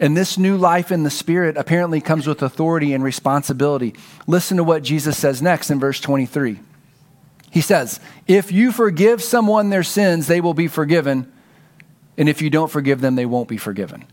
And 0.00 0.16
this 0.16 0.36
new 0.36 0.56
life 0.56 0.90
in 0.90 1.04
the 1.04 1.10
Spirit 1.10 1.56
apparently 1.56 2.00
comes 2.00 2.26
with 2.26 2.42
authority 2.42 2.92
and 2.92 3.02
responsibility. 3.02 3.94
Listen 4.26 4.56
to 4.56 4.64
what 4.64 4.82
Jesus 4.82 5.16
says 5.16 5.40
next 5.40 5.70
in 5.70 5.78
verse 5.78 6.00
23. 6.00 6.58
He 7.50 7.60
says, 7.60 8.00
If 8.26 8.50
you 8.50 8.72
forgive 8.72 9.22
someone 9.22 9.70
their 9.70 9.82
sins, 9.84 10.26
they 10.26 10.40
will 10.40 10.54
be 10.54 10.68
forgiven. 10.68 11.32
And 12.16 12.28
if 12.28 12.42
you 12.42 12.50
don't 12.50 12.70
forgive 12.70 13.00
them, 13.00 13.14
they 13.14 13.26
won't 13.26 13.48
be 13.48 13.56
forgiven. 13.56 14.04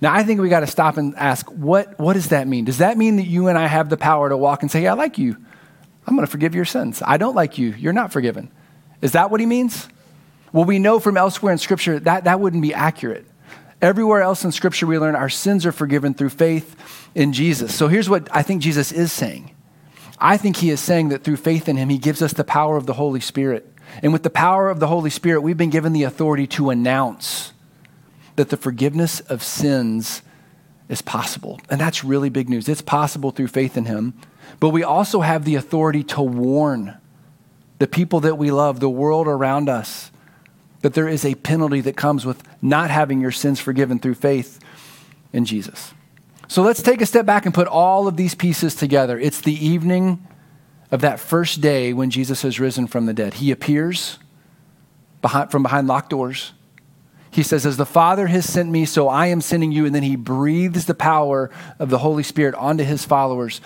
Now, 0.00 0.14
I 0.14 0.22
think 0.22 0.40
we 0.40 0.48
got 0.48 0.60
to 0.60 0.66
stop 0.66 0.96
and 0.96 1.14
ask, 1.16 1.46
what, 1.50 1.98
what 1.98 2.14
does 2.14 2.28
that 2.28 2.48
mean? 2.48 2.64
Does 2.64 2.78
that 2.78 2.96
mean 2.96 3.16
that 3.16 3.26
you 3.26 3.48
and 3.48 3.58
I 3.58 3.66
have 3.66 3.90
the 3.90 3.98
power 3.98 4.28
to 4.28 4.36
walk 4.36 4.62
and 4.62 4.70
say, 4.70 4.86
I 4.86 4.94
like 4.94 5.18
you. 5.18 5.36
I'm 6.06 6.16
going 6.16 6.26
to 6.26 6.30
forgive 6.30 6.54
your 6.54 6.64
sins. 6.64 7.02
I 7.04 7.18
don't 7.18 7.34
like 7.34 7.58
you. 7.58 7.70
You're 7.72 7.92
not 7.92 8.12
forgiven. 8.12 8.50
Is 9.02 9.12
that 9.12 9.30
what 9.30 9.40
he 9.40 9.46
means? 9.46 9.88
Well, 10.52 10.64
we 10.64 10.78
know 10.78 10.98
from 10.98 11.16
elsewhere 11.16 11.52
in 11.52 11.58
Scripture 11.58 12.00
that 12.00 12.24
that 12.24 12.40
wouldn't 12.40 12.62
be 12.62 12.74
accurate. 12.74 13.26
Everywhere 13.82 14.20
else 14.20 14.44
in 14.44 14.52
Scripture, 14.52 14.86
we 14.86 14.98
learn 14.98 15.14
our 15.14 15.28
sins 15.28 15.64
are 15.64 15.72
forgiven 15.72 16.14
through 16.14 16.30
faith 16.30 16.76
in 17.14 17.32
Jesus. 17.32 17.74
So 17.74 17.88
here's 17.88 18.08
what 18.08 18.28
I 18.34 18.42
think 18.42 18.62
Jesus 18.62 18.92
is 18.92 19.12
saying 19.12 19.54
I 20.18 20.36
think 20.36 20.56
he 20.56 20.70
is 20.70 20.80
saying 20.80 21.10
that 21.10 21.24
through 21.24 21.36
faith 21.36 21.68
in 21.68 21.76
him, 21.76 21.88
he 21.88 21.98
gives 21.98 22.20
us 22.20 22.32
the 22.32 22.44
power 22.44 22.76
of 22.76 22.86
the 22.86 22.92
Holy 22.94 23.20
Spirit. 23.20 23.66
And 24.02 24.12
with 24.12 24.22
the 24.22 24.30
power 24.30 24.68
of 24.68 24.80
the 24.80 24.86
Holy 24.86 25.10
Spirit, 25.10 25.40
we've 25.40 25.56
been 25.56 25.70
given 25.70 25.92
the 25.92 26.02
authority 26.04 26.46
to 26.48 26.70
announce 26.70 27.52
that 28.40 28.48
the 28.48 28.56
forgiveness 28.56 29.20
of 29.20 29.42
sins 29.42 30.22
is 30.88 31.02
possible. 31.02 31.60
And 31.68 31.78
that's 31.78 32.02
really 32.02 32.30
big 32.30 32.48
news. 32.48 32.70
It's 32.70 32.80
possible 32.80 33.32
through 33.32 33.48
faith 33.48 33.76
in 33.76 33.84
him. 33.84 34.14
But 34.60 34.70
we 34.70 34.82
also 34.82 35.20
have 35.20 35.44
the 35.44 35.56
authority 35.56 36.02
to 36.04 36.22
warn 36.22 36.96
the 37.78 37.86
people 37.86 38.20
that 38.20 38.38
we 38.38 38.50
love, 38.50 38.80
the 38.80 38.88
world 38.88 39.28
around 39.28 39.68
us, 39.68 40.10
that 40.80 40.94
there 40.94 41.06
is 41.06 41.22
a 41.22 41.34
penalty 41.34 41.82
that 41.82 41.98
comes 41.98 42.24
with 42.24 42.42
not 42.62 42.88
having 42.88 43.20
your 43.20 43.30
sins 43.30 43.60
forgiven 43.60 43.98
through 43.98 44.14
faith 44.14 44.58
in 45.34 45.44
Jesus. 45.44 45.92
So 46.48 46.62
let's 46.62 46.80
take 46.80 47.02
a 47.02 47.06
step 47.06 47.26
back 47.26 47.44
and 47.44 47.54
put 47.54 47.68
all 47.68 48.08
of 48.08 48.16
these 48.16 48.34
pieces 48.34 48.74
together. 48.74 49.20
It's 49.20 49.42
the 49.42 49.52
evening 49.52 50.26
of 50.90 51.02
that 51.02 51.20
first 51.20 51.60
day 51.60 51.92
when 51.92 52.08
Jesus 52.08 52.40
has 52.40 52.58
risen 52.58 52.86
from 52.86 53.04
the 53.04 53.12
dead. 53.12 53.34
He 53.34 53.50
appears 53.50 54.18
behind, 55.20 55.50
from 55.50 55.62
behind 55.62 55.88
locked 55.88 56.08
doors. 56.08 56.54
He 57.30 57.42
says, 57.42 57.64
As 57.64 57.76
the 57.76 57.86
Father 57.86 58.26
has 58.26 58.44
sent 58.50 58.70
me, 58.70 58.84
so 58.84 59.08
I 59.08 59.26
am 59.26 59.40
sending 59.40 59.72
you. 59.72 59.86
And 59.86 59.94
then 59.94 60.02
he 60.02 60.16
breathes 60.16 60.86
the 60.86 60.94
power 60.94 61.50
of 61.78 61.90
the 61.90 61.98
Holy 61.98 62.22
Spirit 62.22 62.54
onto 62.54 62.84
his 62.84 63.04
followers. 63.04 63.60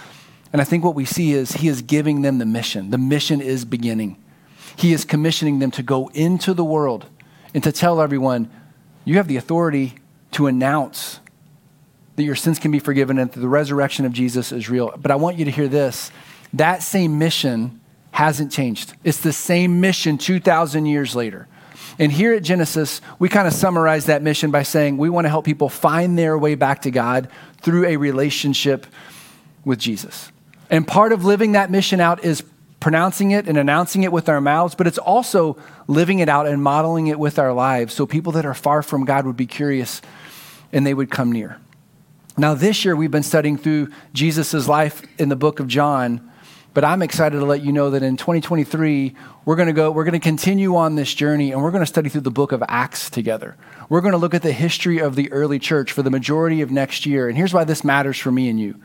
And 0.53 0.61
I 0.61 0.65
think 0.65 0.85
what 0.85 0.95
we 0.95 1.05
see 1.05 1.33
is 1.33 1.53
he 1.53 1.69
is 1.69 1.83
giving 1.83 2.23
them 2.23 2.39
the 2.39 2.47
mission. 2.47 2.91
The 2.91 2.99
mission 2.99 3.41
is 3.41 3.65
beginning. 3.65 4.17
He 4.77 4.93
is 4.93 5.05
commissioning 5.05 5.59
them 5.59 5.71
to 5.73 5.83
go 5.83 6.09
into 6.15 6.55
the 6.55 6.65
world 6.65 7.07
and 7.55 7.63
to 7.65 7.73
tell 7.73 8.01
everyone, 8.01 8.51
you 9.05 9.17
have 9.17 9.29
the 9.29 9.37
authority 9.37 9.95
to 10.33 10.47
announce 10.47 11.21
that 12.17 12.25
your 12.25 12.35
sins 12.35 12.59
can 12.59 12.71
be 12.71 12.79
forgiven 12.79 13.19
and 13.19 13.31
that 13.31 13.41
the 13.41 13.49
resurrection 13.49 14.05
of 14.05 14.13
Jesus 14.13 14.53
is 14.53 14.69
real. 14.69 14.93
But 14.97 15.11
I 15.11 15.17
want 15.17 15.39
you 15.39 15.45
to 15.45 15.51
hear 15.51 15.69
this 15.69 16.11
that 16.53 16.83
same 16.83 17.19
mission 17.19 17.81
hasn't 18.13 18.53
changed. 18.53 18.95
It's 19.03 19.19
the 19.21 19.33
same 19.33 19.81
mission 19.81 20.19
2,000 20.19 20.87
years 20.87 21.17
later. 21.17 21.49
And 21.99 22.11
here 22.11 22.35
at 22.35 22.43
Genesis, 22.43 23.01
we 23.19 23.29
kind 23.29 23.47
of 23.47 23.53
summarize 23.53 24.07
that 24.07 24.23
mission 24.23 24.51
by 24.51 24.63
saying 24.63 24.97
we 24.97 25.09
want 25.09 25.25
to 25.25 25.29
help 25.29 25.45
people 25.45 25.69
find 25.69 26.19
their 26.19 26.37
way 26.39 26.55
back 26.55 26.83
to 26.83 26.91
God 26.91 27.29
through 27.61 27.87
a 27.87 27.97
relationship 27.97 28.87
with 29.65 29.79
Jesus. 29.79 30.31
And 30.71 30.87
part 30.87 31.13
of 31.13 31.25
living 31.25 31.53
that 31.53 31.71
mission 31.71 32.01
out 32.01 32.25
is 32.25 32.43
pronouncing 32.81 33.31
it 33.31 33.49
and 33.49 33.57
announcing 33.57 34.03
it 34.03 34.13
with 34.13 34.29
our 34.29 34.41
mouths, 34.41 34.75
but 34.75 34.87
it's 34.87 34.99
also 34.99 35.57
living 35.87 36.19
it 36.19 36.29
out 36.29 36.47
and 36.47 36.63
modeling 36.63 37.07
it 37.07 37.19
with 37.19 37.39
our 37.39 37.53
lives 37.53 37.95
so 37.95 38.07
people 38.07 38.33
that 38.33 38.45
are 38.45 38.55
far 38.55 38.83
from 38.83 39.05
God 39.05 39.25
would 39.25 39.37
be 39.37 39.47
curious 39.47 40.03
and 40.73 40.87
they 40.87 40.93
would 40.93 41.11
come 41.11 41.33
near. 41.33 41.59
Now, 42.37 42.55
this 42.55 42.85
year 42.85 42.97
we've 42.97 43.11
been 43.11 43.23
studying 43.23 43.57
through 43.57 43.91
Jesus' 44.13 44.69
life 44.69 45.03
in 45.19 45.29
the 45.29 45.37
book 45.37 45.61
of 45.61 45.69
John, 45.69 46.31
but 46.75 46.85
I'm 46.85 47.03
excited 47.03 47.39
to 47.39 47.45
let 47.45 47.63
you 47.63 47.73
know 47.73 47.91
that 47.91 48.03
in 48.03 48.17
2023, 48.17 49.15
we're 49.45 49.55
going 49.55 49.69
to 49.69 49.73
go, 49.73 49.93
we're 49.93 50.03
going 50.03 50.13
to 50.13 50.19
continue 50.19 50.75
on 50.75 50.97
this 50.97 51.15
journey 51.15 51.53
and 51.53 51.63
we're 51.63 51.71
going 51.71 51.83
to 51.83 51.87
study 51.87 52.09
through 52.09 52.23
the 52.23 52.33
book 52.33 52.51
of 52.51 52.65
Acts 52.69 53.09
together. 53.09 53.57
We're 53.89 54.01
going 54.01 54.13
to 54.13 54.19
look 54.19 54.35
at 54.35 54.43
the 54.43 54.53
history 54.53 54.99
of 54.99 55.15
the 55.15 55.31
early 55.31 55.61
church 55.61 55.93
for 55.93 56.03
the 56.03 56.11
majority 56.11 56.63
of 56.63 56.73
next 56.73 57.07
year. 57.07 57.29
And 57.29 57.37
here's 57.39 57.55
why 57.55 57.63
this 57.63 57.85
matters 57.85 58.19
for 58.19 58.33
me 58.33 58.49
and 58.49 58.59
you. 58.59 58.81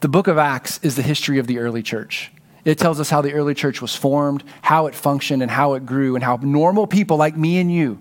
The 0.00 0.08
book 0.08 0.28
of 0.28 0.38
Acts 0.38 0.78
is 0.84 0.94
the 0.94 1.02
history 1.02 1.40
of 1.40 1.48
the 1.48 1.58
early 1.58 1.82
church. 1.82 2.30
It 2.64 2.78
tells 2.78 3.00
us 3.00 3.10
how 3.10 3.20
the 3.20 3.32
early 3.32 3.54
church 3.54 3.82
was 3.82 3.96
formed, 3.96 4.44
how 4.62 4.86
it 4.86 4.94
functioned, 4.94 5.42
and 5.42 5.50
how 5.50 5.74
it 5.74 5.86
grew, 5.86 6.14
and 6.14 6.22
how 6.22 6.38
normal 6.40 6.86
people 6.86 7.16
like 7.16 7.36
me 7.36 7.58
and 7.58 7.72
you, 7.72 7.98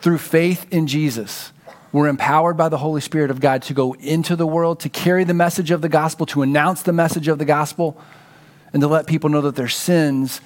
through 0.00 0.18
faith 0.18 0.66
in 0.72 0.86
Jesus, 0.86 1.52
we're 1.92 2.08
empowered 2.08 2.56
by 2.56 2.68
the 2.68 2.78
Holy 2.78 3.00
Spirit 3.00 3.30
of 3.30 3.40
God 3.40 3.62
to 3.62 3.74
go 3.74 3.94
into 3.94 4.36
the 4.36 4.46
world, 4.46 4.80
to 4.80 4.88
carry 4.88 5.24
the 5.24 5.34
message 5.34 5.70
of 5.70 5.80
the 5.80 5.88
gospel, 5.88 6.26
to 6.26 6.42
announce 6.42 6.82
the 6.82 6.92
message 6.92 7.26
of 7.28 7.38
the 7.38 7.44
gospel, 7.44 8.00
and 8.72 8.80
to 8.80 8.88
let 8.88 9.06
people 9.06 9.28
know 9.28 9.40
that 9.40 9.56
their 9.56 9.68
sins 9.68 10.40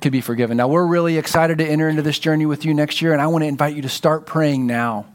could 0.00 0.12
be 0.12 0.20
forgiven. 0.20 0.56
Now, 0.56 0.66
we're 0.66 0.86
really 0.86 1.18
excited 1.18 1.58
to 1.58 1.66
enter 1.66 1.88
into 1.88 2.02
this 2.02 2.18
journey 2.18 2.46
with 2.46 2.64
you 2.64 2.74
next 2.74 3.02
year, 3.02 3.12
and 3.12 3.22
I 3.22 3.28
want 3.28 3.42
to 3.42 3.48
invite 3.48 3.76
you 3.76 3.82
to 3.82 3.88
start 3.88 4.26
praying 4.26 4.66
now 4.66 5.06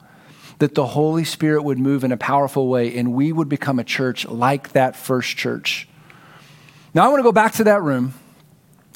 that 0.59 0.75
the 0.75 0.85
Holy 0.85 1.25
Spirit 1.25 1.63
would 1.63 1.79
move 1.79 2.03
in 2.05 2.11
a 2.13 2.17
powerful 2.17 2.69
way 2.69 2.97
and 2.97 3.13
we 3.13 3.33
would 3.33 3.49
become 3.49 3.77
a 3.77 3.83
church 3.83 4.25
like 4.25 4.71
that 4.71 4.95
first 4.95 5.35
church. 5.35 5.87
Now, 6.93 7.03
I 7.03 7.07
want 7.09 7.19
to 7.19 7.23
go 7.23 7.33
back 7.33 7.53
to 7.53 7.65
that 7.65 7.81
room, 7.81 8.13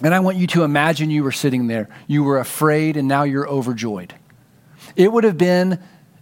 and 0.02 0.16
I 0.16 0.22
want 0.22 0.38
you 0.38 0.48
to 0.48 0.64
imagine 0.64 1.10
you 1.10 1.24
were 1.24 1.34
sitting 1.34 1.68
there. 1.68 1.90
You 2.08 2.24
were 2.24 2.40
afraid, 2.40 2.96
and 2.96 3.10
now 3.10 3.24
you're 3.24 3.48
overjoyed. 3.50 4.14
It 4.96 5.12
would 5.12 5.26
have 5.26 5.38
been 5.38 5.80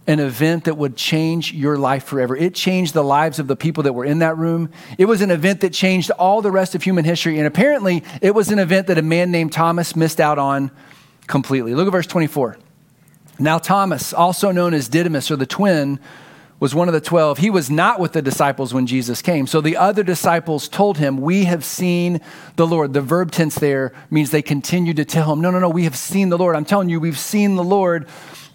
an 0.08 0.20
event 0.20 0.64
that 0.64 0.76
would 0.76 0.96
change 0.96 1.52
your 1.52 1.76
life 1.76 2.02
forever. 2.02 2.34
It 2.34 2.54
changed 2.54 2.94
the 2.94 3.04
lives 3.04 3.38
of 3.38 3.46
the 3.46 3.54
people 3.54 3.82
that 3.82 3.92
were 3.92 4.06
in 4.06 4.20
that 4.20 4.38
room. 4.38 4.70
It 4.96 5.04
was 5.04 5.20
an 5.20 5.30
event 5.30 5.60
that 5.60 5.74
changed 5.74 6.10
all 6.12 6.40
the 6.40 6.50
rest 6.50 6.74
of 6.74 6.82
human 6.82 7.04
history. 7.04 7.36
And 7.36 7.46
apparently, 7.46 8.02
it 8.22 8.34
was 8.34 8.50
an 8.50 8.58
event 8.58 8.86
that 8.86 8.96
a 8.96 9.02
man 9.02 9.30
named 9.30 9.52
Thomas 9.52 9.94
missed 9.94 10.18
out 10.18 10.38
on 10.38 10.70
completely. 11.26 11.74
Look 11.74 11.86
at 11.86 11.92
verse 11.92 12.06
24. 12.06 12.56
Now, 13.38 13.58
Thomas, 13.58 14.14
also 14.14 14.50
known 14.50 14.72
as 14.72 14.88
Didymus 14.88 15.30
or 15.30 15.36
the 15.36 15.46
twin, 15.46 16.00
was 16.58 16.74
one 16.74 16.88
of 16.88 16.94
the 16.94 17.02
12. 17.02 17.38
He 17.38 17.50
was 17.50 17.70
not 17.70 18.00
with 18.00 18.14
the 18.14 18.22
disciples 18.22 18.72
when 18.72 18.86
Jesus 18.86 19.20
came. 19.20 19.46
So 19.46 19.60
the 19.60 19.76
other 19.76 20.02
disciples 20.02 20.68
told 20.68 20.96
him, 20.96 21.18
We 21.18 21.44
have 21.44 21.64
seen 21.64 22.22
the 22.56 22.66
Lord. 22.66 22.94
The 22.94 23.02
verb 23.02 23.30
tense 23.30 23.56
there 23.56 23.92
means 24.10 24.30
they 24.30 24.42
continued 24.42 24.96
to 24.96 25.04
tell 25.04 25.32
him, 25.32 25.42
No, 25.42 25.50
no, 25.50 25.60
no, 25.60 25.68
we 25.68 25.84
have 25.84 25.96
seen 25.96 26.30
the 26.30 26.38
Lord. 26.38 26.56
I'm 26.56 26.64
telling 26.64 26.88
you, 26.88 26.98
we've 26.98 27.18
seen 27.18 27.56
the 27.56 27.62
Lord. 27.62 28.08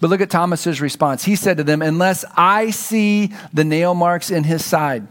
But 0.03 0.09
look 0.09 0.19
at 0.19 0.29
Thomas's 0.29 0.81
response. 0.81 1.23
He 1.23 1.37
said 1.37 1.55
to 1.55 1.63
them, 1.63 1.81
Unless 1.81 2.25
I 2.35 2.71
see 2.71 3.31
the 3.53 3.63
nail 3.63 3.95
marks 3.95 4.31
in 4.31 4.43
his 4.43 4.65
side, 4.65 5.07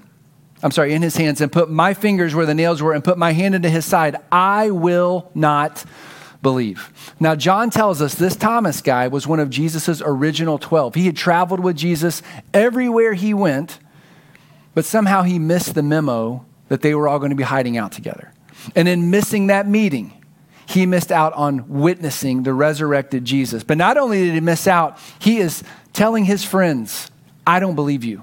I'm 0.63 0.71
sorry, 0.71 0.93
in 0.93 1.01
his 1.01 1.17
hands, 1.17 1.41
and 1.41 1.51
put 1.51 1.71
my 1.71 1.95
fingers 1.95 2.35
where 2.35 2.45
the 2.45 2.53
nails 2.53 2.83
were, 2.83 2.93
and 2.93 3.03
put 3.03 3.17
my 3.17 3.33
hand 3.33 3.55
into 3.55 3.71
his 3.71 3.87
side, 3.87 4.17
I 4.31 4.71
will 4.71 5.31
not 5.35 5.83
believe. 6.43 6.93
Now, 7.19 7.35
John 7.35 7.71
tells 7.71 8.03
us 8.03 8.17
this 8.17 8.37
Thomas 8.37 8.83
guy 8.83 9.09
was 9.09 9.27
one 9.27 9.41
of 9.41 9.49
Jesus' 9.49 10.03
original 10.05 10.59
12. 10.59 10.95
He 10.95 11.07
had 11.07 11.17
traveled 11.17 11.61
with 11.61 11.79
Jesus 11.79 12.21
everywhere 12.53 13.15
he 13.15 13.33
went, 13.33 13.79
but 14.75 14.85
somehow 14.85 15.23
he 15.23 15.39
missed 15.39 15.75
the 15.75 15.83
memo 15.83 16.45
that 16.69 16.83
they 16.83 16.95
were 16.95 17.09
all 17.09 17.19
going 17.19 17.31
to 17.31 17.35
be 17.35 17.45
hiding 17.45 17.79
out 17.79 17.93
together. 17.93 18.35
And 18.77 18.87
in 18.87 19.11
missing 19.11 19.47
that 19.47 19.67
meeting, 19.67 20.22
he 20.73 20.87
missed 20.87 21.13
out 21.13 21.33
on 21.35 21.69
witnessing 21.69 22.43
the 22.43 22.55
resurrected 22.55 23.25
Jesus. 23.25 23.63
But 23.63 23.79
not 23.79 23.97
only 23.97 24.25
did 24.25 24.35
he 24.35 24.41
miss 24.41 24.67
out, 24.67 24.99
he 25.19 25.39
is 25.39 25.63
telling 25.93 26.25
his 26.25 26.45
friends, 26.45 27.11
I 27.47 27.61
don't 27.61 27.75
believe 27.75 28.05
you. 28.05 28.23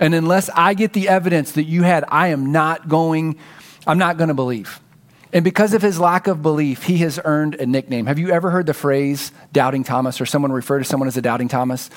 And 0.00 0.14
unless 0.14 0.48
I 0.50 0.74
get 0.74 0.92
the 0.92 1.08
evidence 1.08 1.52
that 1.52 1.64
you 1.64 1.82
had, 1.82 2.04
I 2.08 2.28
am 2.28 2.52
not 2.52 2.88
going, 2.88 3.38
I'm 3.86 3.98
not 3.98 4.16
going 4.16 4.28
to 4.28 4.34
believe. 4.34 4.80
And 5.32 5.44
because 5.44 5.74
of 5.74 5.82
his 5.82 5.98
lack 5.98 6.26
of 6.26 6.42
belief, 6.42 6.84
he 6.84 6.98
has 6.98 7.20
earned 7.24 7.56
a 7.56 7.66
nickname. 7.66 8.06
Have 8.06 8.18
you 8.18 8.30
ever 8.30 8.50
heard 8.50 8.66
the 8.66 8.74
phrase 8.74 9.32
doubting 9.52 9.84
Thomas 9.84 10.20
or 10.20 10.26
someone 10.26 10.52
refer 10.52 10.78
to 10.78 10.84
someone 10.84 11.08
as 11.08 11.16
a 11.16 11.22
doubting 11.22 11.48
Thomas? 11.48 11.90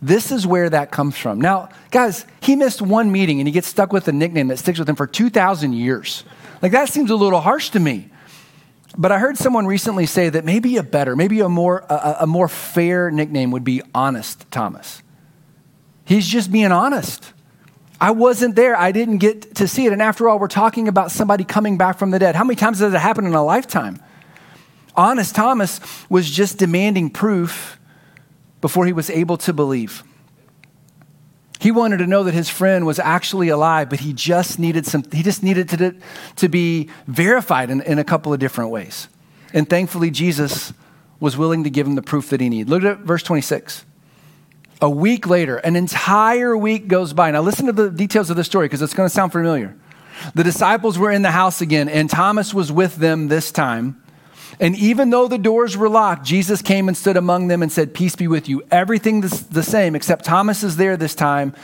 This 0.00 0.30
is 0.30 0.46
where 0.46 0.70
that 0.70 0.92
comes 0.92 1.16
from. 1.16 1.40
Now, 1.40 1.70
guys, 1.90 2.24
he 2.40 2.54
missed 2.54 2.80
one 2.80 3.10
meeting 3.10 3.40
and 3.40 3.48
he 3.48 3.52
gets 3.52 3.66
stuck 3.66 3.92
with 3.92 4.06
a 4.06 4.12
nickname 4.12 4.48
that 4.48 4.58
sticks 4.58 4.78
with 4.78 4.88
him 4.88 4.94
for 4.94 5.08
2,000 5.08 5.72
years. 5.72 6.22
Like, 6.62 6.72
that 6.72 6.88
seems 6.88 7.10
a 7.10 7.16
little 7.16 7.40
harsh 7.40 7.70
to 7.70 7.80
me. 7.80 8.10
But 8.96 9.12
I 9.12 9.18
heard 9.18 9.36
someone 9.36 9.66
recently 9.66 10.06
say 10.06 10.28
that 10.28 10.44
maybe 10.44 10.76
a 10.76 10.82
better, 10.82 11.14
maybe 11.14 11.40
a 11.40 11.48
more, 11.48 11.84
a, 11.88 12.16
a 12.20 12.26
more 12.26 12.48
fair 12.48 13.10
nickname 13.10 13.50
would 13.50 13.64
be 13.64 13.82
Honest 13.94 14.50
Thomas. 14.50 15.02
He's 16.04 16.26
just 16.26 16.50
being 16.50 16.72
honest. 16.72 17.32
I 18.00 18.12
wasn't 18.12 18.54
there. 18.56 18.76
I 18.76 18.92
didn't 18.92 19.18
get 19.18 19.56
to 19.56 19.68
see 19.68 19.86
it. 19.86 19.92
And 19.92 20.00
after 20.00 20.28
all, 20.28 20.38
we're 20.38 20.48
talking 20.48 20.88
about 20.88 21.10
somebody 21.10 21.44
coming 21.44 21.76
back 21.76 21.98
from 21.98 22.10
the 22.10 22.18
dead. 22.18 22.34
How 22.34 22.44
many 22.44 22.56
times 22.56 22.78
does 22.78 22.94
it 22.94 22.98
happen 22.98 23.26
in 23.26 23.34
a 23.34 23.44
lifetime? 23.44 24.00
Honest 24.96 25.34
Thomas 25.34 25.80
was 26.08 26.30
just 26.30 26.58
demanding 26.58 27.10
proof 27.10 27.78
before 28.60 28.86
he 28.86 28.92
was 28.92 29.10
able 29.10 29.36
to 29.38 29.52
believe. 29.52 30.02
He 31.58 31.70
wanted 31.70 31.98
to 31.98 32.06
know 32.06 32.22
that 32.24 32.34
his 32.34 32.48
friend 32.48 32.86
was 32.86 32.98
actually 32.98 33.48
alive, 33.48 33.90
but 33.90 34.00
he 34.00 34.12
just 34.12 34.58
needed 34.58 34.86
some, 34.86 35.04
he 35.12 35.22
just 35.22 35.42
needed 35.42 35.68
to, 35.70 35.94
to 36.36 36.48
be 36.48 36.88
verified 37.06 37.70
in, 37.70 37.80
in 37.80 37.98
a 37.98 38.04
couple 38.04 38.32
of 38.32 38.38
different 38.38 38.70
ways. 38.70 39.08
And 39.52 39.68
thankfully, 39.68 40.10
Jesus 40.10 40.72
was 41.20 41.36
willing 41.36 41.64
to 41.64 41.70
give 41.70 41.86
him 41.86 41.96
the 41.96 42.02
proof 42.02 42.30
that 42.30 42.40
he 42.40 42.48
needed. 42.48 42.68
Look 42.68 42.84
at 42.84 42.98
verse 43.00 43.22
26. 43.22 43.84
A 44.80 44.88
week 44.88 45.26
later, 45.26 45.56
an 45.56 45.74
entire 45.74 46.56
week 46.56 46.86
goes 46.86 47.12
by. 47.12 47.32
Now, 47.32 47.40
listen 47.40 47.66
to 47.66 47.72
the 47.72 47.90
details 47.90 48.30
of 48.30 48.36
the 48.36 48.44
story 48.44 48.66
because 48.66 48.80
it's 48.80 48.94
going 48.94 49.08
to 49.08 49.14
sound 49.14 49.32
familiar. 49.32 49.74
The 50.34 50.44
disciples 50.44 50.98
were 50.98 51.10
in 51.10 51.22
the 51.22 51.30
house 51.32 51.60
again, 51.60 51.88
and 51.88 52.08
Thomas 52.08 52.54
was 52.54 52.70
with 52.70 52.96
them 52.96 53.28
this 53.28 53.50
time. 53.50 54.00
And 54.60 54.76
even 54.76 55.10
though 55.10 55.28
the 55.28 55.38
doors 55.38 55.76
were 55.76 55.88
locked, 55.88 56.24
Jesus 56.24 56.62
came 56.62 56.88
and 56.88 56.96
stood 56.96 57.16
among 57.16 57.46
them 57.48 57.62
and 57.62 57.70
said, 57.70 57.94
Peace 57.94 58.16
be 58.16 58.26
with 58.26 58.48
you. 58.48 58.62
Everything 58.70 59.20
the 59.20 59.62
same, 59.62 59.94
except 59.94 60.24
Thomas 60.24 60.64
is 60.64 60.76
there 60.76 60.96
this 60.96 61.14
time. 61.14 61.54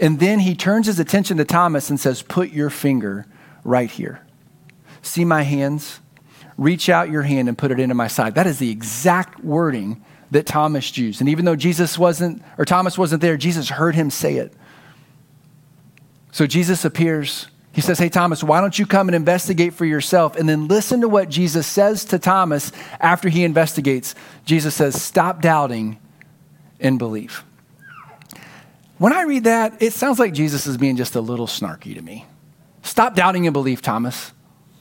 And 0.00 0.18
then 0.18 0.40
he 0.40 0.56
turns 0.56 0.86
his 0.86 0.98
attention 0.98 1.36
to 1.36 1.44
Thomas 1.44 1.90
and 1.90 2.00
says, 2.00 2.22
Put 2.22 2.50
your 2.50 2.70
finger 2.70 3.26
right 3.62 3.90
here. 3.90 4.26
See 5.02 5.24
my 5.24 5.42
hands? 5.42 6.00
Reach 6.58 6.88
out 6.88 7.10
your 7.10 7.22
hand 7.22 7.48
and 7.48 7.56
put 7.56 7.70
it 7.70 7.78
into 7.78 7.94
my 7.94 8.08
side. 8.08 8.34
That 8.34 8.46
is 8.46 8.58
the 8.58 8.70
exact 8.70 9.44
wording 9.44 10.04
that 10.30 10.46
Thomas 10.46 10.96
used. 10.96 11.20
And 11.20 11.28
even 11.28 11.44
though 11.44 11.56
Jesus 11.56 11.98
wasn't, 11.98 12.42
or 12.58 12.64
Thomas 12.64 12.98
wasn't 12.98 13.22
there, 13.22 13.36
Jesus 13.36 13.68
heard 13.68 13.94
him 13.94 14.10
say 14.10 14.36
it. 14.36 14.52
So 16.32 16.46
Jesus 16.46 16.84
appears. 16.84 17.46
He 17.72 17.80
says, 17.80 17.98
Hey, 17.98 18.08
Thomas, 18.08 18.42
why 18.42 18.60
don't 18.60 18.78
you 18.78 18.86
come 18.86 19.08
and 19.08 19.14
investigate 19.14 19.74
for 19.74 19.84
yourself? 19.84 20.36
And 20.36 20.48
then 20.48 20.68
listen 20.68 21.00
to 21.02 21.08
what 21.08 21.28
Jesus 21.28 21.66
says 21.66 22.04
to 22.06 22.18
Thomas 22.18 22.72
after 22.98 23.28
he 23.28 23.44
investigates. 23.44 24.14
Jesus 24.44 24.74
says, 24.74 25.00
Stop 25.00 25.40
doubting 25.40 25.98
and 26.80 26.98
believe. 26.98 27.44
When 28.98 29.12
I 29.12 29.22
read 29.22 29.44
that, 29.44 29.80
it 29.80 29.94
sounds 29.94 30.18
like 30.18 30.34
Jesus 30.34 30.66
is 30.66 30.76
being 30.76 30.96
just 30.96 31.14
a 31.14 31.22
little 31.22 31.46
snarky 31.46 31.94
to 31.94 32.02
me. 32.02 32.26
Stop 32.82 33.14
doubting 33.14 33.46
and 33.46 33.54
believe, 33.54 33.80
Thomas. 33.80 34.32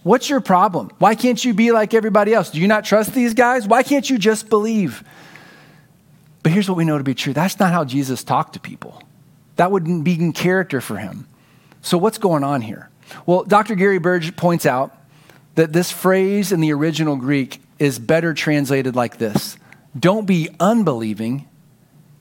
What's 0.03 0.29
your 0.29 0.41
problem? 0.41 0.91
Why 0.97 1.15
can't 1.15 1.43
you 1.43 1.53
be 1.53 1.71
like 1.71 1.93
everybody 1.93 2.33
else? 2.33 2.49
Do 2.49 2.59
you 2.59 2.67
not 2.67 2.83
trust 2.83 3.13
these 3.13 3.33
guys? 3.33 3.65
Why 3.65 3.81
can't 3.81 4.09
you 4.09 4.17
just 4.17 4.49
believe? 4.49 5.03
But 6.43 6.51
here's 6.51 6.67
what 6.67 6.77
we 6.77 6.83
know 6.83 6.97
to 6.97 7.03
be 7.03 7.13
true 7.13 7.31
that's 7.31 7.59
not 7.59 7.71
how 7.71 7.85
Jesus 7.85 8.23
talked 8.23 8.53
to 8.53 8.59
people. 8.59 9.01
That 9.55 9.71
wouldn't 9.71 10.03
be 10.03 10.15
in 10.15 10.33
character 10.33 10.81
for 10.81 10.97
him. 10.97 11.28
So, 11.81 11.97
what's 11.97 12.17
going 12.17 12.43
on 12.43 12.61
here? 12.61 12.89
Well, 13.25 13.43
Dr. 13.43 13.75
Gary 13.75 13.99
Burge 13.99 14.35
points 14.35 14.65
out 14.65 14.95
that 15.55 15.73
this 15.73 15.91
phrase 15.91 16.51
in 16.51 16.59
the 16.59 16.73
original 16.73 17.15
Greek 17.15 17.61
is 17.79 17.99
better 17.99 18.33
translated 18.33 18.95
like 18.95 19.17
this 19.17 19.57
Don't 19.97 20.25
be 20.25 20.49
unbelieving, 20.59 21.47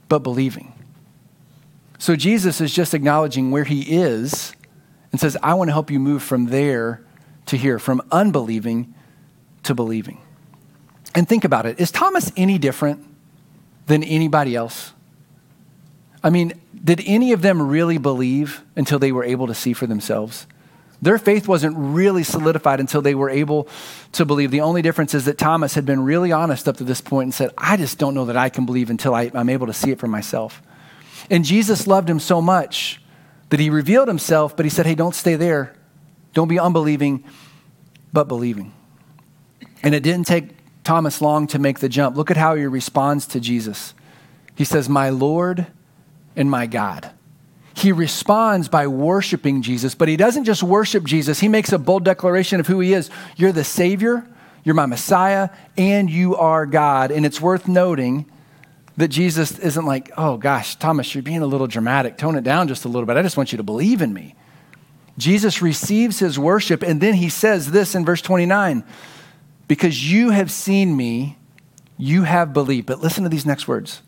but 0.09 0.21
believing. 0.21 0.73
So, 1.99 2.17
Jesus 2.17 2.61
is 2.61 2.73
just 2.73 2.95
acknowledging 2.95 3.51
where 3.51 3.65
he 3.65 3.83
is 3.97 4.55
and 5.13 5.21
says, 5.21 5.37
I 5.43 5.55
want 5.55 5.69
to 5.69 5.73
help 5.73 5.91
you 5.91 5.99
move 5.99 6.23
from 6.23 6.47
there 6.47 7.03
to 7.47 7.57
here, 7.57 7.79
from 7.79 8.03
unbelieving 8.13 8.95
to 9.65 9.75
believing. 9.75 10.21
And 11.15 11.29
think 11.29 11.45
about 11.45 11.67
it 11.67 11.81
is 11.81 11.91
Thomas 11.91 12.31
any 12.37 12.59
different 12.59 13.05
than 13.87 14.05
anybody 14.05 14.55
else? 14.55 14.93
I 16.23 16.31
mean, 16.31 16.53
did 16.83 17.03
any 17.07 17.33
of 17.33 17.43
them 17.43 17.61
really 17.61 17.99
believe 17.99 18.63
until 18.77 18.99
they 18.99 19.13
were 19.13 19.25
able 19.25 19.47
to 19.47 19.55
see 19.55 19.73
for 19.73 19.87
themselves? 19.87 20.47
Their 21.01 21.19
faith 21.19 21.47
wasn't 21.47 21.77
really 21.77 22.25
solidified 22.25 22.81
until 22.81 23.03
they 23.03 23.15
were 23.15 23.31
able 23.31 23.69
to 24.13 24.25
believe. 24.25 24.51
The 24.51 24.63
only 24.63 24.83
difference 24.83 25.15
is 25.15 25.27
that 25.27 25.39
Thomas 25.39 25.75
had 25.75 25.87
been 25.87 26.01
really 26.01 26.33
honest 26.33 26.67
up 26.67 26.77
to 26.79 26.85
this 26.85 27.01
point 27.01 27.27
and 27.27 27.35
said, 27.35 27.51
I 27.57 27.77
just 27.77 27.99
don't 27.99 28.15
know 28.15 28.25
that 28.25 28.37
I 28.37 28.49
can 28.49 28.67
believe 28.67 28.91
until 28.91 29.15
I, 29.15 29.31
am 29.33 29.49
able 29.49 29.69
to 29.69 29.73
see 29.73 29.93
it 29.93 30.01
for 30.01 30.09
myself. 30.09 30.61
And 31.31 31.45
Jesus 31.45 31.87
loved 31.87 32.11
him 32.11 32.19
so 32.19 32.41
much 32.41 33.01
that 33.51 33.61
he 33.61 33.71
revealed 33.71 34.09
himself, 34.09 34.57
but 34.57 34.67
he 34.67 34.71
said, 34.71 34.87
Hey, 34.87 34.95
don't 34.95 35.15
stay 35.15 35.37
there. 35.37 35.75
Don't 36.33 36.49
be 36.49 36.59
unbelieving, 36.59 37.25
but 38.13 38.25
believing. 38.25 38.73
And 39.83 39.95
it 39.95 40.03
didn't 40.03 40.27
take 40.27 40.51
Thomas 40.83 41.21
long 41.21 41.47
to 41.49 41.59
make 41.59 41.79
the 41.79 41.89
jump. 41.89 42.17
Look 42.17 42.31
at 42.31 42.37
how 42.37 42.57
he 42.57 42.67
responds 42.67 43.27
to 43.29 43.41
Jesus. 43.41 43.95
He 44.57 44.65
says, 44.65 44.89
My 44.89 45.11
Lord 45.11 45.67
and 46.39 46.51
my 46.51 46.67
God. 46.67 47.11
He 47.75 47.93
responds 47.93 48.69
by 48.69 48.87
worshiping 48.87 49.63
Jesus, 49.63 49.95
but 49.95 50.09
he 50.09 50.17
doesn't 50.17 50.45
just 50.45 50.63
worship 50.63 51.05
Jesus. 51.05 51.39
He 51.39 51.49
makes 51.49 51.73
a 51.73 51.79
bold 51.79 52.05
declaration 52.05 52.61
of 52.61 52.67
who 52.67 52.81
he 52.81 52.95
is. 52.95 53.11
You're 53.37 53.53
the 53.53 53.65
Savior, 53.65 54.27
you're 54.65 54.75
my 54.75 54.87
Messiah, 54.87 55.51
and 55.77 56.09
you 56.11 56.35
are 56.37 56.67
God. 56.67 57.11
And 57.11 57.27
it's 57.27 57.41
worth 57.41 57.69
noting 57.69 58.31
that 58.97 59.09
Jesus 59.09 59.59
isn't 59.59 59.85
like, 59.85 60.11
oh 60.17 60.39
gosh, 60.39 60.75
Thomas, 60.77 61.15
you're 61.15 61.23
being 61.23 61.43
a 61.43 61.47
little 61.47 61.69
dramatic. 61.69 62.19
Tone 62.19 62.37
it 62.37 62.43
down 62.43 62.67
just 62.67 62.85
a 62.85 62.89
little 62.89 63.07
bit. 63.07 63.17
I 63.17 63.23
just 63.23 63.37
want 63.37 63.53
you 63.53 63.59
to 63.59 63.63
believe 63.63 64.03
in 64.03 64.13
me. 64.13 64.35
Jesus 65.17 65.63
receives 65.63 66.19
his 66.19 66.39
worship, 66.39 66.83
and 66.83 67.01
then 67.01 67.15
he 67.15 67.29
says 67.29 67.71
this 67.71 67.95
in 67.95 68.05
verse 68.05 68.23
29 68.23 68.85
because 69.69 70.11
you 70.11 70.31
have 70.31 70.51
seen 70.51 70.97
me, 70.97 71.37
you 71.97 72.23
have 72.23 72.53
believed. 72.53 72.87
But 72.87 73.01
listen 73.01 73.23
to 73.25 73.29
these 73.29 73.47
next 73.47 73.69
words. 73.69 74.03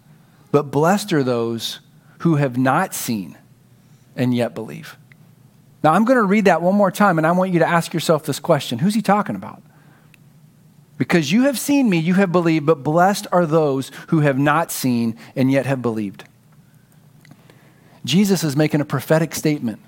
But 0.51 0.71
blessed 0.71 1.13
are 1.13 1.23
those 1.23 1.81
who 2.21 2.37
have 2.37 2.57
not 2.57 2.95
seen 2.95 3.37
and 4.17 4.35
yet 4.35 4.55
believe. 4.55 4.97
Now, 5.83 5.93
I'm 5.93 6.05
going 6.05 6.19
to 6.19 6.25
read 6.25 6.45
that 6.45 6.61
one 6.61 6.75
more 6.75 6.91
time, 6.91 7.19
and 7.19 7.27
I 7.27 7.33
want 7.33 7.53
you 7.53 7.59
to 7.61 7.69
ask 7.69 7.95
yourself 7.95 8.25
this 8.25 8.39
question 8.39 8.79
Who's 8.79 8.95
he 8.95 9.03
talking 9.03 9.37
about? 9.37 9.63
Because 10.99 11.33
you 11.33 11.45
have 11.45 11.59
seen 11.59 11.89
me, 11.89 11.99
you 11.99 12.15
have 12.15 12.31
believed, 12.31 12.67
but 12.67 12.83
blessed 12.83 13.27
are 13.33 13.47
those 13.47 13.91
who 14.09 14.21
have 14.21 14.39
not 14.39 14.71
seen 14.71 15.17
and 15.35 15.51
yet 15.51 15.65
have 15.65 15.81
believed. 15.81 16.25
Jesus 18.05 18.45
is 18.45 18.55
making 18.55 18.83
a 18.83 18.85
prophetic 18.85 19.35
statement 19.35 19.81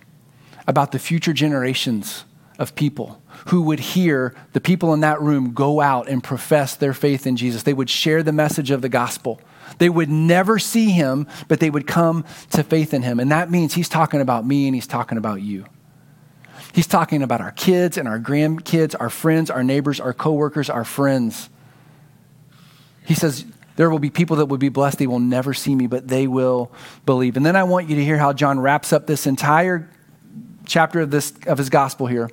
about 0.67 0.93
the 0.93 0.99
future 0.99 1.35
generations 1.35 2.25
of 2.59 2.75
people 2.75 3.21
who 3.49 3.63
would 3.63 3.81
hear 3.81 4.35
the 4.55 4.61
people 4.61 4.95
in 4.95 5.01
that 5.01 5.21
room 5.21 5.53
go 5.53 5.83
out 5.83 6.09
and 6.09 6.25
profess 6.25 6.77
their 6.77 6.95
faith 6.95 7.27
in 7.27 7.37
Jesus. 7.37 7.63
They 7.63 7.75
would 7.75 7.91
share 7.91 8.23
the 8.23 8.33
message 8.33 8.71
of 8.71 8.81
the 8.81 8.89
gospel. 8.89 9.39
They 9.79 9.89
would 9.89 10.09
never 10.09 10.59
see 10.59 10.91
him, 10.91 11.27
but 11.49 11.61
they 11.61 11.71
would 11.71 11.87
come 11.87 12.25
to 12.51 12.63
faith 12.63 12.95
in 12.95 13.03
him. 13.03 13.21
And 13.21 13.31
that 13.33 13.51
means 13.51 13.75
he's 13.75 13.89
talking 13.89 14.21
about 14.21 14.47
me 14.47 14.67
and 14.67 14.75
he's 14.75 14.87
talking 14.87 15.19
about 15.19 15.43
you. 15.43 15.67
He's 16.73 16.87
talking 16.87 17.23
about 17.23 17.41
our 17.41 17.51
kids 17.53 17.99
and 17.99 18.09
our 18.09 18.19
grandkids, 18.19 18.95
our 18.99 19.11
friends, 19.11 19.51
our 19.51 19.63
neighbors, 19.63 20.01
our 20.01 20.15
coworkers, 20.15 20.71
our 20.71 20.85
friends. 20.85 21.51
He 23.05 23.15
says, 23.15 23.45
there 23.77 23.91
will 23.91 23.99
be 23.99 24.11
people 24.11 24.37
that 24.37 24.47
will 24.47 24.59
be 24.59 24.69
blessed. 24.69 24.99
They 24.99 25.07
will 25.07 25.21
never 25.21 25.55
see 25.55 25.75
me, 25.75 25.87
but 25.87 26.09
they 26.09 26.27
will 26.27 26.73
believe. 27.05 27.37
And 27.37 27.45
then 27.45 27.57
I 27.57 27.65
want 27.65 27.89
you 27.89 27.97
to 27.97 28.05
hear 28.05 28.19
how 28.19 28.33
John 28.33 28.61
wraps 28.61 28.93
up 28.93 29.07
this 29.07 29.27
entire 29.27 29.91
chapter 30.67 31.01
of, 31.01 31.11
this, 31.11 31.33
of 31.47 31.59
his 31.59 31.71
gospel 31.71 32.07
here. 32.07 32.31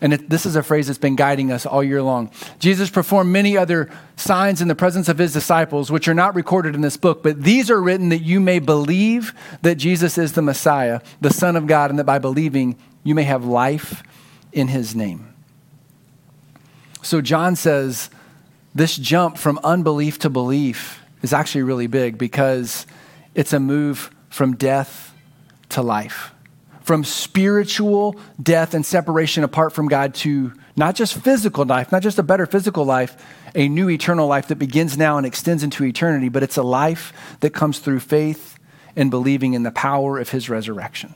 And 0.00 0.12
it, 0.12 0.28
this 0.28 0.44
is 0.44 0.56
a 0.56 0.62
phrase 0.62 0.88
that's 0.88 0.98
been 0.98 1.16
guiding 1.16 1.52
us 1.52 1.64
all 1.64 1.82
year 1.82 2.02
long. 2.02 2.30
Jesus 2.58 2.90
performed 2.90 3.30
many 3.30 3.56
other 3.56 3.88
signs 4.16 4.60
in 4.60 4.68
the 4.68 4.74
presence 4.74 5.08
of 5.08 5.18
his 5.18 5.32
disciples, 5.32 5.90
which 5.90 6.08
are 6.08 6.14
not 6.14 6.34
recorded 6.34 6.74
in 6.74 6.80
this 6.80 6.96
book, 6.96 7.22
but 7.22 7.42
these 7.42 7.70
are 7.70 7.80
written 7.80 8.08
that 8.08 8.18
you 8.18 8.40
may 8.40 8.58
believe 8.58 9.32
that 9.62 9.76
Jesus 9.76 10.18
is 10.18 10.32
the 10.32 10.42
Messiah, 10.42 11.00
the 11.20 11.32
Son 11.32 11.56
of 11.56 11.66
God, 11.66 11.90
and 11.90 11.98
that 11.98 12.04
by 12.04 12.18
believing 12.18 12.76
you 13.04 13.14
may 13.14 13.22
have 13.22 13.44
life 13.44 14.02
in 14.52 14.68
his 14.68 14.94
name. 14.96 15.32
So 17.02 17.20
John 17.20 17.54
says 17.54 18.10
this 18.74 18.96
jump 18.96 19.38
from 19.38 19.60
unbelief 19.62 20.18
to 20.20 20.30
belief 20.30 21.00
is 21.22 21.32
actually 21.32 21.62
really 21.62 21.86
big 21.86 22.18
because 22.18 22.86
it's 23.34 23.52
a 23.52 23.60
move 23.60 24.10
from 24.28 24.56
death 24.56 25.14
to 25.70 25.82
life 25.82 26.33
from 26.84 27.02
spiritual 27.02 28.14
death 28.40 28.74
and 28.74 28.84
separation 28.84 29.42
apart 29.42 29.72
from 29.72 29.88
God 29.88 30.14
to 30.14 30.52
not 30.76 30.94
just 30.94 31.14
physical 31.14 31.64
life, 31.64 31.90
not 31.90 32.02
just 32.02 32.18
a 32.18 32.22
better 32.22 32.44
physical 32.44 32.84
life, 32.84 33.16
a 33.54 33.68
new 33.70 33.88
eternal 33.88 34.28
life 34.28 34.48
that 34.48 34.56
begins 34.56 34.98
now 34.98 35.16
and 35.16 35.26
extends 35.26 35.62
into 35.62 35.82
eternity, 35.82 36.28
but 36.28 36.42
it's 36.42 36.58
a 36.58 36.62
life 36.62 37.14
that 37.40 37.50
comes 37.50 37.78
through 37.78 38.00
faith 38.00 38.58
and 38.94 39.10
believing 39.10 39.54
in 39.54 39.62
the 39.62 39.70
power 39.70 40.18
of 40.18 40.28
his 40.28 40.50
resurrection. 40.50 41.14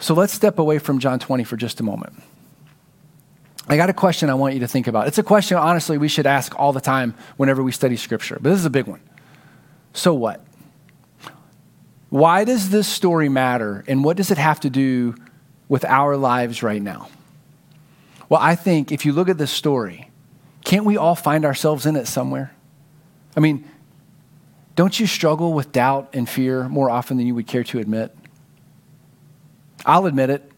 So 0.00 0.14
let's 0.14 0.32
step 0.32 0.58
away 0.58 0.78
from 0.78 1.00
John 1.00 1.18
20 1.18 1.44
for 1.44 1.58
just 1.58 1.78
a 1.78 1.82
moment. 1.82 2.14
I 3.68 3.76
got 3.76 3.90
a 3.90 3.94
question 3.94 4.30
I 4.30 4.34
want 4.34 4.54
you 4.54 4.60
to 4.60 4.68
think 4.68 4.86
about. 4.86 5.06
It's 5.06 5.18
a 5.18 5.22
question, 5.22 5.58
honestly, 5.58 5.98
we 5.98 6.08
should 6.08 6.26
ask 6.26 6.58
all 6.58 6.72
the 6.72 6.80
time 6.80 7.14
whenever 7.36 7.62
we 7.62 7.72
study 7.72 7.96
Scripture, 7.96 8.38
but 8.40 8.48
this 8.48 8.58
is 8.58 8.64
a 8.64 8.70
big 8.70 8.86
one. 8.86 9.00
So 9.92 10.14
what? 10.14 10.42
Why 12.10 12.44
does 12.44 12.70
this 12.70 12.88
story 12.88 13.28
matter, 13.28 13.84
and 13.86 14.02
what 14.02 14.16
does 14.16 14.30
it 14.30 14.38
have 14.38 14.60
to 14.60 14.70
do 14.70 15.14
with 15.68 15.84
our 15.84 16.16
lives 16.16 16.62
right 16.62 16.80
now? 16.80 17.08
Well, 18.28 18.40
I 18.40 18.54
think 18.54 18.92
if 18.92 19.04
you 19.04 19.12
look 19.12 19.28
at 19.28 19.38
this 19.38 19.50
story, 19.50 20.10
can't 20.64 20.84
we 20.84 20.96
all 20.96 21.14
find 21.14 21.44
ourselves 21.44 21.86
in 21.86 21.96
it 21.96 22.06
somewhere? 22.06 22.52
I 23.36 23.40
mean, 23.40 23.64
don't 24.74 24.98
you 24.98 25.06
struggle 25.06 25.52
with 25.52 25.72
doubt 25.72 26.10
and 26.12 26.28
fear 26.28 26.68
more 26.68 26.88
often 26.90 27.16
than 27.16 27.26
you 27.26 27.34
would 27.34 27.46
care 27.46 27.64
to 27.64 27.78
admit? 27.78 28.14
I'll 29.84 30.06
admit 30.06 30.30
it. 30.30 30.50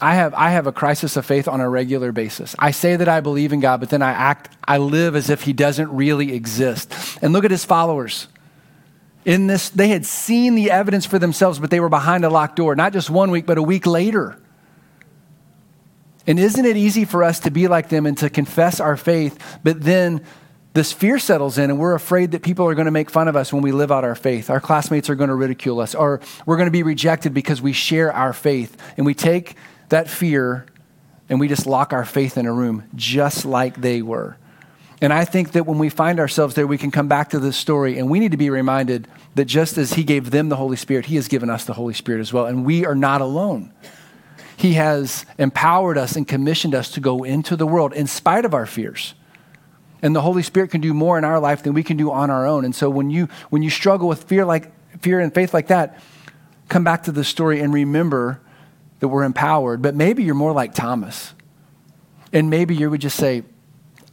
I 0.00 0.14
have, 0.16 0.34
I 0.34 0.50
have 0.50 0.66
a 0.66 0.72
crisis 0.72 1.16
of 1.16 1.24
faith 1.24 1.46
on 1.46 1.60
a 1.60 1.68
regular 1.68 2.10
basis. 2.10 2.56
I 2.58 2.72
say 2.72 2.96
that 2.96 3.08
I 3.08 3.20
believe 3.20 3.52
in 3.52 3.60
God, 3.60 3.78
but 3.78 3.90
then 3.90 4.02
I 4.02 4.10
act, 4.10 4.56
I 4.66 4.78
live 4.78 5.14
as 5.14 5.30
if 5.30 5.42
He 5.42 5.52
doesn't 5.52 5.94
really 5.94 6.32
exist. 6.32 6.92
And 7.22 7.32
look 7.32 7.44
at 7.44 7.50
His 7.50 7.64
followers 7.64 8.26
in 9.24 9.46
this, 9.46 9.68
they 9.68 9.88
had 9.88 10.04
seen 10.04 10.54
the 10.54 10.70
evidence 10.70 11.06
for 11.06 11.18
themselves, 11.18 11.58
but 11.58 11.70
they 11.70 11.80
were 11.80 11.88
behind 11.88 12.24
a 12.24 12.30
locked 12.30 12.56
door, 12.56 12.74
not 12.74 12.92
just 12.92 13.10
one 13.10 13.30
week, 13.30 13.46
but 13.46 13.58
a 13.58 13.62
week 13.62 13.86
later. 13.86 14.38
And 16.26 16.38
isn't 16.38 16.64
it 16.64 16.76
easy 16.76 17.04
for 17.04 17.24
us 17.24 17.40
to 17.40 17.50
be 17.50 17.68
like 17.68 17.88
them 17.88 18.06
and 18.06 18.16
to 18.18 18.30
confess 18.30 18.80
our 18.80 18.96
faith, 18.96 19.38
but 19.62 19.80
then 19.80 20.24
this 20.74 20.92
fear 20.92 21.18
settles 21.18 21.58
in 21.58 21.70
and 21.70 21.78
we're 21.78 21.94
afraid 21.94 22.30
that 22.30 22.42
people 22.42 22.66
are 22.66 22.74
going 22.74 22.86
to 22.86 22.92
make 22.92 23.10
fun 23.10 23.28
of 23.28 23.36
us 23.36 23.52
when 23.52 23.62
we 23.62 23.72
live 23.72 23.92
out 23.92 24.04
our 24.04 24.14
faith. 24.14 24.48
Our 24.48 24.60
classmates 24.60 25.10
are 25.10 25.14
going 25.14 25.28
to 25.28 25.34
ridicule 25.34 25.80
us 25.80 25.94
or 25.94 26.20
we're 26.46 26.56
going 26.56 26.66
to 26.66 26.72
be 26.72 26.82
rejected 26.82 27.34
because 27.34 27.60
we 27.60 27.72
share 27.72 28.12
our 28.12 28.32
faith. 28.32 28.76
And 28.96 29.04
we 29.04 29.14
take 29.14 29.56
that 29.90 30.08
fear 30.08 30.66
and 31.28 31.38
we 31.38 31.48
just 31.48 31.66
lock 31.66 31.92
our 31.92 32.04
faith 32.04 32.38
in 32.38 32.46
a 32.46 32.52
room 32.52 32.84
just 32.94 33.44
like 33.44 33.80
they 33.80 34.00
were. 34.00 34.36
And 35.02 35.12
I 35.12 35.24
think 35.24 35.52
that 35.52 35.66
when 35.66 35.78
we 35.78 35.88
find 35.88 36.20
ourselves 36.20 36.54
there, 36.54 36.66
we 36.66 36.78
can 36.78 36.92
come 36.92 37.08
back 37.08 37.30
to 37.30 37.40
this 37.40 37.56
story 37.56 37.98
and 37.98 38.08
we 38.08 38.20
need 38.20 38.30
to 38.30 38.36
be 38.36 38.50
reminded 38.50 39.08
that 39.34 39.46
just 39.46 39.76
as 39.76 39.94
He 39.94 40.04
gave 40.04 40.30
them 40.30 40.48
the 40.48 40.54
Holy 40.54 40.76
Spirit, 40.76 41.06
He 41.06 41.16
has 41.16 41.26
given 41.26 41.50
us 41.50 41.64
the 41.64 41.72
Holy 41.72 41.92
Spirit 41.92 42.20
as 42.20 42.32
well. 42.32 42.46
And 42.46 42.64
we 42.64 42.86
are 42.86 42.94
not 42.94 43.20
alone. 43.20 43.72
He 44.56 44.74
has 44.74 45.26
empowered 45.38 45.98
us 45.98 46.14
and 46.14 46.26
commissioned 46.26 46.72
us 46.72 46.88
to 46.92 47.00
go 47.00 47.24
into 47.24 47.56
the 47.56 47.66
world 47.66 47.92
in 47.92 48.06
spite 48.06 48.44
of 48.44 48.54
our 48.54 48.64
fears. 48.64 49.14
And 50.02 50.14
the 50.14 50.20
Holy 50.20 50.42
Spirit 50.44 50.70
can 50.70 50.80
do 50.80 50.94
more 50.94 51.18
in 51.18 51.24
our 51.24 51.40
life 51.40 51.64
than 51.64 51.74
we 51.74 51.82
can 51.82 51.96
do 51.96 52.12
on 52.12 52.30
our 52.30 52.46
own. 52.46 52.64
And 52.64 52.74
so 52.74 52.88
when 52.88 53.10
you 53.10 53.28
when 53.50 53.62
you 53.62 53.70
struggle 53.70 54.06
with 54.06 54.22
fear 54.22 54.44
like 54.44 54.70
fear 55.00 55.18
and 55.18 55.34
faith 55.34 55.52
like 55.52 55.66
that, 55.66 56.00
come 56.68 56.84
back 56.84 57.02
to 57.04 57.12
the 57.12 57.24
story 57.24 57.58
and 57.58 57.74
remember 57.74 58.40
that 59.00 59.08
we're 59.08 59.24
empowered. 59.24 59.82
But 59.82 59.96
maybe 59.96 60.22
you're 60.22 60.36
more 60.36 60.52
like 60.52 60.74
Thomas. 60.74 61.34
And 62.32 62.50
maybe 62.50 62.76
you 62.76 62.88
would 62.88 63.00
just 63.00 63.16
say, 63.16 63.42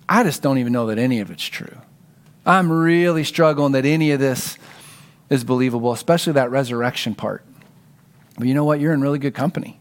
I 0.09 0.23
just 0.23 0.41
don't 0.41 0.57
even 0.57 0.73
know 0.73 0.87
that 0.87 0.97
any 0.97 1.19
of 1.19 1.29
it's 1.29 1.45
true. 1.45 1.77
I'm 2.43 2.71
really 2.71 3.23
struggling 3.23 3.73
that 3.73 3.85
any 3.85 4.11
of 4.11 4.19
this 4.19 4.57
is 5.29 5.43
believable, 5.43 5.91
especially 5.91 6.33
that 6.33 6.49
resurrection 6.49 7.13
part. 7.13 7.45
But 8.35 8.47
you 8.47 8.55
know 8.55 8.65
what? 8.65 8.79
You're 8.79 8.93
in 8.93 9.01
really 9.01 9.19
good 9.19 9.35
company. 9.35 9.79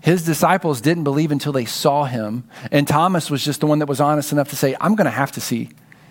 His 0.00 0.24
disciples 0.24 0.80
didn't 0.80 1.02
believe 1.02 1.32
until 1.32 1.52
they 1.52 1.64
saw 1.64 2.04
him. 2.04 2.44
And 2.70 2.86
Thomas 2.86 3.28
was 3.28 3.44
just 3.44 3.60
the 3.60 3.66
one 3.66 3.80
that 3.80 3.88
was 3.88 4.00
honest 4.00 4.30
enough 4.30 4.50
to 4.50 4.56
say, 4.56 4.76
I'm 4.80 4.94
going 4.94 5.06
to 5.06 5.10
have 5.10 5.32
to 5.32 5.40
see 5.40 5.70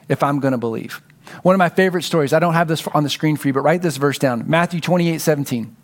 if 0.10 0.22
I'm 0.22 0.42
going 0.42 0.52
to 0.52 0.58
believe. 0.58 1.02
One 1.44 1.56
of 1.56 1.60
my 1.60 1.70
favorite 1.70 2.04
stories, 2.04 2.34
I 2.34 2.40
don't 2.40 2.54
have 2.54 2.68
this 2.68 2.86
on 2.88 3.04
the 3.04 3.10
screen 3.10 3.38
for 3.38 3.48
you, 3.48 3.54
but 3.54 3.62
write 3.62 3.82
this 3.82 3.96
verse 3.96 4.20
down 4.20 4.44
Matthew 4.50 4.82
28 4.82 5.22
17. 5.22 5.76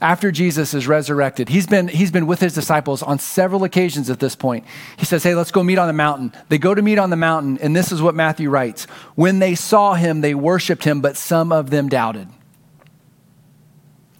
After 0.00 0.32
Jesus 0.32 0.74
is 0.74 0.86
resurrected, 0.86 1.48
he's 1.48 1.66
been, 1.66 1.88
he's 1.88 2.10
been 2.10 2.26
with 2.26 2.40
his 2.40 2.52
disciples 2.52 3.02
on 3.02 3.18
several 3.18 3.64
occasions 3.64 4.10
at 4.10 4.20
this 4.20 4.34
point. 4.36 4.64
He 4.98 5.04
says, 5.04 5.22
Hey, 5.22 5.34
let's 5.34 5.50
go 5.50 5.62
meet 5.62 5.78
on 5.78 5.86
the 5.86 5.92
mountain. 5.92 6.32
They 6.48 6.58
go 6.58 6.74
to 6.74 6.82
meet 6.82 6.98
on 6.98 7.10
the 7.10 7.16
mountain, 7.16 7.58
and 7.58 7.74
this 7.74 7.92
is 7.92 8.02
what 8.02 8.14
Matthew 8.14 8.50
writes 8.50 8.84
When 9.14 9.38
they 9.38 9.54
saw 9.54 9.94
him, 9.94 10.20
they 10.20 10.34
worshiped 10.34 10.84
him, 10.84 11.00
but 11.00 11.16
some 11.16 11.52
of 11.52 11.70
them 11.70 11.88
doubted. 11.88 12.28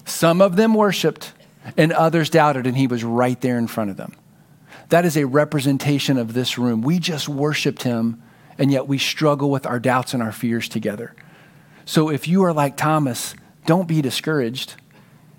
Some 0.05 0.41
of 0.41 0.57
them 0.57 0.75
worshiped, 0.75 1.33
and 1.77 1.93
others 1.93 2.31
doubted, 2.31 2.67
and 2.67 2.77
he 2.77 2.87
was 2.87 3.03
right 3.03 3.41
there 3.41 3.59
in 3.59 3.67
front 3.67 3.91
of 3.91 3.97
them. 3.97 4.15
That 4.91 5.05
is 5.05 5.17
a 5.17 5.25
representation 5.25 6.19
of 6.19 6.35
this 6.35 6.59
room. 6.59 6.83
We 6.83 6.99
just 6.99 7.29
worshiped 7.29 7.83
him, 7.83 8.23
and 8.59 8.71
yet 8.71 8.87
we 8.87 8.99
struggle 8.99 9.51
with 9.51 9.67
our 9.67 9.81
doubts 9.81 10.15
and 10.15 10.23
our 10.23 10.33
fears 10.33 10.69
together. 10.69 11.15
So 11.85 12.11
if 12.11 12.29
you 12.29 12.45
are 12.45 12.53
like 12.53 12.77
Thomas, 12.77 13.35
don't 13.67 13.89
be 13.89 14.03
discouraged. 14.03 14.77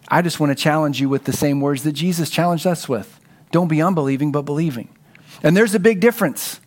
I 0.07 0.21
just 0.21 0.39
want 0.39 0.55
to 0.55 0.61
challenge 0.61 1.01
you 1.01 1.09
with 1.09 1.25
the 1.25 1.33
same 1.33 1.61
words 1.61 1.83
that 1.83 1.93
Jesus 1.93 2.29
challenged 2.29 2.67
us 2.67 2.87
with 2.87 3.19
don't 3.51 3.67
be 3.67 3.81
unbelieving, 3.81 4.31
but 4.31 4.41
believing. 4.41 4.89
And 5.41 5.55
there's 5.55 5.75
a 5.75 5.79
big 5.79 5.99
difference 5.99 6.59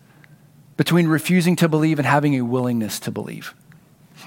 between 0.77 1.09
refusing 1.09 1.57
to 1.57 1.69
believe 1.69 1.99
and 1.99 2.07
having 2.07 2.35
a 2.37 2.43
willingness 2.43 3.01
to 3.01 3.11
believe. 3.11 3.55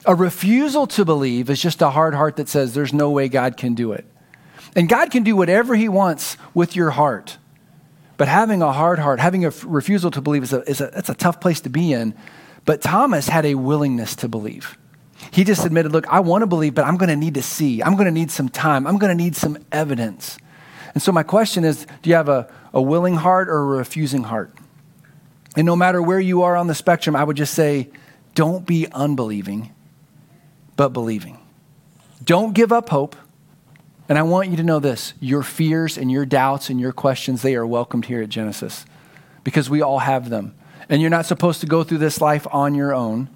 A 0.05 0.13
refusal 0.13 0.85
to 0.87 1.05
believe 1.05 1.49
is 1.49 1.61
just 1.61 1.81
a 1.81 1.89
hard 1.89 2.13
heart 2.13 2.35
that 2.35 2.49
says 2.49 2.73
there's 2.73 2.93
no 2.93 3.09
way 3.09 3.29
God 3.29 3.57
can 3.57 3.73
do 3.73 3.93
it. 3.93 4.05
And 4.75 4.87
God 4.87 5.11
can 5.11 5.23
do 5.23 5.35
whatever 5.35 5.75
He 5.75 5.89
wants 5.89 6.37
with 6.53 6.75
your 6.75 6.91
heart. 6.91 7.37
But 8.17 8.27
having 8.27 8.61
a 8.61 8.71
hard 8.71 8.99
heart, 8.99 9.19
having 9.19 9.45
a 9.45 9.51
refusal 9.63 10.11
to 10.11 10.21
believe, 10.21 10.43
is 10.43 10.53
a, 10.53 10.61
is 10.69 10.81
a, 10.81 10.91
that's 10.93 11.09
a 11.09 11.15
tough 11.15 11.41
place 11.41 11.61
to 11.61 11.69
be 11.69 11.93
in. 11.93 12.13
But 12.65 12.81
Thomas 12.81 13.27
had 13.27 13.45
a 13.45 13.55
willingness 13.55 14.15
to 14.17 14.27
believe. 14.27 14.77
He 15.31 15.43
just 15.43 15.65
admitted, 15.65 15.91
Look, 15.91 16.07
I 16.07 16.19
want 16.19 16.41
to 16.41 16.47
believe, 16.47 16.75
but 16.75 16.85
I'm 16.85 16.97
going 16.97 17.09
to 17.09 17.15
need 17.15 17.35
to 17.35 17.41
see. 17.41 17.81
I'm 17.81 17.93
going 17.95 18.05
to 18.05 18.11
need 18.11 18.31
some 18.31 18.49
time. 18.49 18.85
I'm 18.85 18.97
going 18.97 19.15
to 19.15 19.23
need 19.23 19.35
some 19.35 19.57
evidence. 19.71 20.37
And 20.93 21.01
so, 21.01 21.11
my 21.11 21.23
question 21.23 21.63
is 21.63 21.87
do 22.01 22.09
you 22.09 22.15
have 22.15 22.29
a, 22.29 22.51
a 22.73 22.81
willing 22.81 23.15
heart 23.15 23.47
or 23.47 23.57
a 23.57 23.77
refusing 23.77 24.23
heart? 24.23 24.53
And 25.55 25.65
no 25.65 25.75
matter 25.75 26.01
where 26.01 26.19
you 26.19 26.43
are 26.43 26.55
on 26.55 26.67
the 26.67 26.75
spectrum, 26.75 27.15
I 27.15 27.23
would 27.23 27.37
just 27.37 27.53
say, 27.53 27.89
don't 28.35 28.65
be 28.65 28.87
unbelieving, 28.91 29.73
but 30.77 30.89
believing. 30.89 31.39
Don't 32.23 32.53
give 32.53 32.71
up 32.71 32.89
hope. 32.89 33.15
And 34.07 34.17
I 34.17 34.23
want 34.23 34.49
you 34.49 34.57
to 34.57 34.63
know 34.63 34.79
this 34.79 35.13
your 35.19 35.43
fears 35.43 35.97
and 35.97 36.11
your 36.11 36.25
doubts 36.25 36.69
and 36.69 36.79
your 36.79 36.91
questions, 36.91 37.41
they 37.41 37.55
are 37.55 37.65
welcomed 37.65 38.05
here 38.05 38.21
at 38.21 38.29
Genesis 38.29 38.85
because 39.43 39.69
we 39.69 39.81
all 39.81 39.99
have 39.99 40.29
them. 40.29 40.53
And 40.89 41.01
you're 41.01 41.09
not 41.09 41.25
supposed 41.25 41.61
to 41.61 41.67
go 41.67 41.83
through 41.83 41.99
this 41.99 42.19
life 42.19 42.45
on 42.51 42.75
your 42.75 42.93
own. 42.93 43.29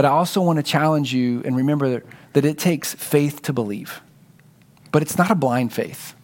But 0.00 0.06
I 0.06 0.12
also 0.12 0.40
want 0.40 0.56
to 0.56 0.62
challenge 0.62 1.12
you 1.12 1.42
and 1.44 1.54
remember 1.54 2.02
that, 2.32 2.46
it 2.46 2.56
takes 2.56 2.94
faith 2.94 3.42
to 3.42 3.52
believe, 3.52 4.00
but 4.92 5.02
it's 5.02 5.18
not 5.18 5.30
a 5.30 5.34
blind 5.34 5.74
faith. 5.74 6.14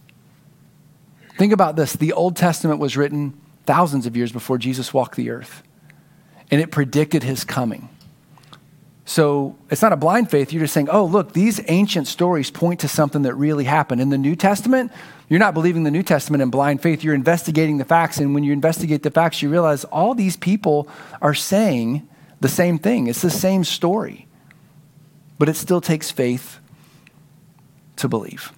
Think 1.37 1.53
about 1.53 1.77
this 1.77 1.93
the 1.93 2.15
Old 2.15 2.37
Testament 2.37 2.81
was 2.81 2.97
written 2.97 3.39
thousands 3.67 4.07
of 4.07 4.17
years 4.17 4.33
before 4.33 4.57
Jesus 4.57 4.95
walked 4.95 5.17
the 5.17 5.29
earth, 5.29 5.63
and 6.51 6.59
it 6.59 6.71
predicted 6.71 7.23
his 7.23 7.45
coming. 7.45 7.91
So 9.05 9.59
it's 9.69 9.83
not 9.83 9.93
a 9.93 9.97
blind 9.97 10.31
faith. 10.31 10.55
You're 10.55 10.63
just 10.63 10.73
saying, 10.73 10.89
oh, 10.89 11.05
look, 11.05 11.35
these 11.35 11.61
ancient 11.69 12.07
stories 12.07 12.51
point 12.51 12.81
to 12.81 12.89
something 12.89 13.21
that 13.25 13.35
really 13.35 13.65
happened. 13.65 14.01
In 14.01 14.09
the 14.09 14.17
New 14.17 14.37
Testament, 14.37 14.91
you're 15.29 15.39
not 15.39 15.53
believing 15.53 15.83
the 15.83 15.91
New 15.91 16.03
Testament 16.03 16.43
in 16.43 16.49
blind 16.49 16.81
faith. 16.81 17.05
You're 17.05 17.15
investigating 17.15 17.77
the 17.77 17.85
facts. 17.85 18.17
And 18.17 18.35
when 18.35 18.43
you 18.43 18.55
investigate 18.55 19.03
the 19.03 19.11
facts, 19.11 19.43
you 19.43 19.51
realize 19.51 19.85
all 19.85 20.15
these 20.15 20.39
people 20.39 20.89
are 21.21 21.35
saying 21.35 22.09
the 22.41 22.49
same 22.49 22.79
thing. 22.79 23.07
It's 23.07 23.23
the 23.23 23.31
same 23.31 23.65
story. 23.65 24.27
But 25.39 25.49
it 25.49 25.57
still 25.57 25.81
takes 25.81 26.11
faith 26.11 26.59
to 27.97 28.09
believe. 28.09 28.53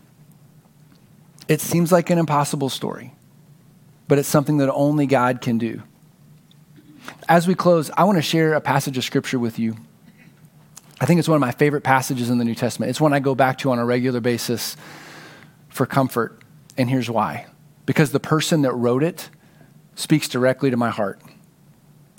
It 1.48 1.60
seems 1.60 1.90
like 1.90 2.10
an 2.10 2.18
impossible 2.18 2.68
story, 2.68 3.14
but 4.06 4.18
it's 4.18 4.28
something 4.28 4.58
that 4.58 4.70
only 4.72 5.06
God 5.06 5.40
can 5.40 5.58
do. 5.58 5.82
As 7.28 7.48
we 7.48 7.54
close, 7.54 7.90
I 7.96 8.04
want 8.04 8.18
to 8.18 8.22
share 8.22 8.54
a 8.54 8.60
passage 8.60 8.98
of 8.98 9.04
scripture 9.04 9.38
with 9.38 9.58
you. 9.58 9.76
I 11.00 11.06
think 11.06 11.18
it's 11.18 11.28
one 11.28 11.36
of 11.36 11.40
my 11.40 11.52
favorite 11.52 11.82
passages 11.82 12.28
in 12.28 12.38
the 12.38 12.44
New 12.44 12.54
Testament. 12.54 12.90
It's 12.90 13.00
one 13.00 13.12
I 13.12 13.20
go 13.20 13.34
back 13.34 13.58
to 13.58 13.70
on 13.70 13.78
a 13.78 13.84
regular 13.84 14.20
basis 14.20 14.76
for 15.68 15.86
comfort. 15.86 16.42
And 16.76 16.90
here's 16.90 17.08
why 17.08 17.46
because 17.86 18.12
the 18.12 18.20
person 18.20 18.62
that 18.62 18.72
wrote 18.74 19.02
it 19.02 19.30
speaks 19.94 20.28
directly 20.28 20.70
to 20.70 20.76
my 20.76 20.90
heart. 20.90 21.20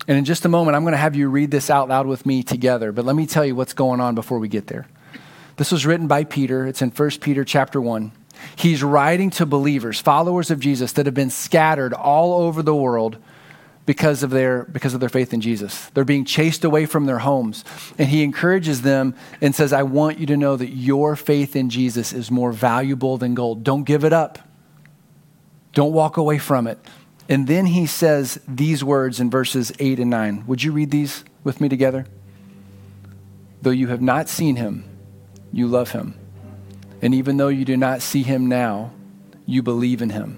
And 0.09 0.17
in 0.17 0.25
just 0.25 0.43
a 0.43 0.49
moment, 0.49 0.75
I'm 0.75 0.81
going 0.81 0.93
to 0.93 0.97
have 0.97 1.15
you 1.15 1.29
read 1.29 1.51
this 1.51 1.69
out 1.69 1.87
loud 1.87 2.07
with 2.07 2.25
me 2.25 2.41
together. 2.41 2.91
But 2.91 3.05
let 3.05 3.15
me 3.15 3.27
tell 3.27 3.45
you 3.45 3.55
what's 3.55 3.73
going 3.73 4.01
on 4.01 4.15
before 4.15 4.39
we 4.39 4.47
get 4.47 4.65
there. 4.65 4.87
This 5.57 5.71
was 5.71 5.85
written 5.85 6.07
by 6.07 6.23
Peter. 6.23 6.65
It's 6.65 6.81
in 6.81 6.89
1 6.89 7.09
Peter 7.21 7.45
chapter 7.45 7.79
1. 7.79 8.11
He's 8.55 8.81
writing 8.81 9.29
to 9.31 9.45
believers, 9.45 9.99
followers 9.99 10.49
of 10.49 10.59
Jesus 10.59 10.93
that 10.93 11.05
have 11.05 11.13
been 11.13 11.29
scattered 11.29 11.93
all 11.93 12.41
over 12.41 12.63
the 12.63 12.73
world 12.73 13.17
because 13.85 14.23
of 14.23 14.31
their 14.31 14.63
because 14.63 14.95
of 14.95 14.99
their 14.99 15.09
faith 15.09 15.31
in 15.31 15.41
Jesus. 15.41 15.91
They're 15.93 16.05
being 16.05 16.25
chased 16.25 16.63
away 16.63 16.87
from 16.87 17.05
their 17.05 17.19
homes. 17.19 17.63
And 17.99 18.09
he 18.09 18.23
encourages 18.23 18.81
them 18.81 19.13
and 19.41 19.53
says, 19.53 19.73
"I 19.73 19.83
want 19.83 20.17
you 20.17 20.25
to 20.25 20.37
know 20.37 20.55
that 20.55 20.69
your 20.69 21.15
faith 21.15 21.55
in 21.55 21.69
Jesus 21.69 22.13
is 22.13 22.31
more 22.31 22.51
valuable 22.51 23.17
than 23.17 23.35
gold. 23.35 23.63
Don't 23.63 23.83
give 23.83 24.03
it 24.03 24.13
up. 24.13 24.39
Don't 25.73 25.93
walk 25.93 26.17
away 26.17 26.39
from 26.39 26.65
it. 26.65 26.79
And 27.29 27.45
then 27.45 27.67
he 27.67 27.85
says 27.85 28.39
these 28.47 28.83
words 28.83 29.19
in 29.19 29.29
verses 29.29 29.71
8 29.77 29.99
and 29.99 30.09
9. 30.09 30.47
Would 30.47 30.63
you 30.63 30.71
read 30.71 30.89
these 30.89 31.23
with 31.43 31.61
me 31.61 31.69
together? 31.69 32.07
Though 33.61 33.69
you 33.69 33.87
have 33.87 34.01
not 34.01 34.27
seen 34.27 34.55
him, 34.55 34.83
you 35.53 35.67
love 35.67 35.91
him. 35.91 36.15
And 37.03 37.13
even 37.13 37.37
though 37.37 37.49
you 37.49 37.65
do 37.65 37.77
not 37.77 38.01
see 38.01 38.23
him 38.23 38.47
now, 38.47 38.91
you 39.45 39.61
believe 39.61 40.01
in 40.01 40.09
him 40.09 40.37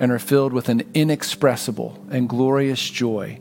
and 0.00 0.10
are 0.10 0.18
filled 0.18 0.54
with 0.54 0.68
an 0.70 0.82
inexpressible 0.94 2.02
and 2.10 2.28
glorious 2.28 2.90
joy, 2.90 3.38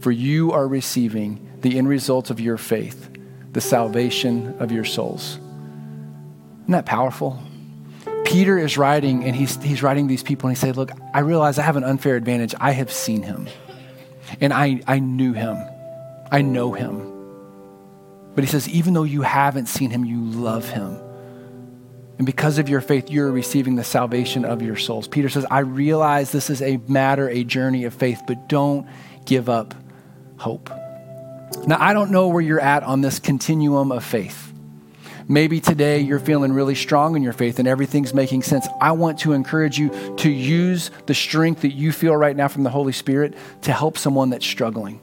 for 0.00 0.12
you 0.12 0.52
are 0.52 0.66
receiving 0.66 1.44
the 1.60 1.76
end 1.76 1.88
result 1.88 2.30
of 2.30 2.40
your 2.40 2.56
faith, 2.56 3.10
the 3.52 3.60
salvation 3.60 4.56
of 4.58 4.70
your 4.70 4.84
souls. 4.84 5.38
Isn't 6.62 6.72
that 6.72 6.86
powerful? 6.86 7.42
Peter 8.28 8.58
is 8.58 8.76
writing, 8.76 9.24
and 9.24 9.34
he's, 9.34 9.60
he's 9.62 9.82
writing 9.82 10.06
these 10.06 10.22
people, 10.22 10.48
and 10.48 10.56
he 10.56 10.60
said, 10.60 10.76
Look, 10.76 10.90
I 11.14 11.20
realize 11.20 11.58
I 11.58 11.62
have 11.62 11.76
an 11.76 11.84
unfair 11.84 12.14
advantage. 12.14 12.54
I 12.60 12.72
have 12.72 12.92
seen 12.92 13.22
him, 13.22 13.48
and 14.40 14.52
I, 14.52 14.82
I 14.86 14.98
knew 14.98 15.32
him, 15.32 15.56
I 16.30 16.42
know 16.42 16.74
him. 16.74 17.14
But 18.34 18.44
he 18.44 18.50
says, 18.50 18.68
Even 18.68 18.92
though 18.92 19.04
you 19.04 19.22
haven't 19.22 19.66
seen 19.66 19.90
him, 19.90 20.04
you 20.04 20.22
love 20.22 20.68
him. 20.68 21.00
And 22.18 22.26
because 22.26 22.58
of 22.58 22.68
your 22.68 22.82
faith, 22.82 23.10
you're 23.10 23.30
receiving 23.30 23.76
the 23.76 23.84
salvation 23.84 24.44
of 24.44 24.60
your 24.60 24.76
souls. 24.76 25.08
Peter 25.08 25.30
says, 25.30 25.46
I 25.50 25.60
realize 25.60 26.30
this 26.30 26.50
is 26.50 26.60
a 26.60 26.76
matter, 26.88 27.30
a 27.30 27.44
journey 27.44 27.84
of 27.84 27.94
faith, 27.94 28.22
but 28.26 28.48
don't 28.48 28.86
give 29.24 29.48
up 29.48 29.74
hope. 30.36 30.68
Now, 31.66 31.78
I 31.80 31.94
don't 31.94 32.10
know 32.10 32.28
where 32.28 32.42
you're 32.42 32.60
at 32.60 32.82
on 32.82 33.00
this 33.00 33.20
continuum 33.20 33.90
of 33.90 34.04
faith. 34.04 34.52
Maybe 35.30 35.60
today 35.60 36.00
you're 36.00 36.20
feeling 36.20 36.54
really 36.54 36.74
strong 36.74 37.14
in 37.14 37.22
your 37.22 37.34
faith 37.34 37.58
and 37.58 37.68
everything's 37.68 38.14
making 38.14 38.42
sense. 38.44 38.66
I 38.80 38.92
want 38.92 39.18
to 39.20 39.34
encourage 39.34 39.78
you 39.78 39.90
to 40.16 40.30
use 40.30 40.90
the 41.04 41.12
strength 41.12 41.60
that 41.60 41.74
you 41.74 41.92
feel 41.92 42.16
right 42.16 42.34
now 42.34 42.48
from 42.48 42.62
the 42.62 42.70
Holy 42.70 42.92
Spirit 42.92 43.34
to 43.62 43.72
help 43.72 43.98
someone 43.98 44.30
that's 44.30 44.46
struggling. 44.46 45.02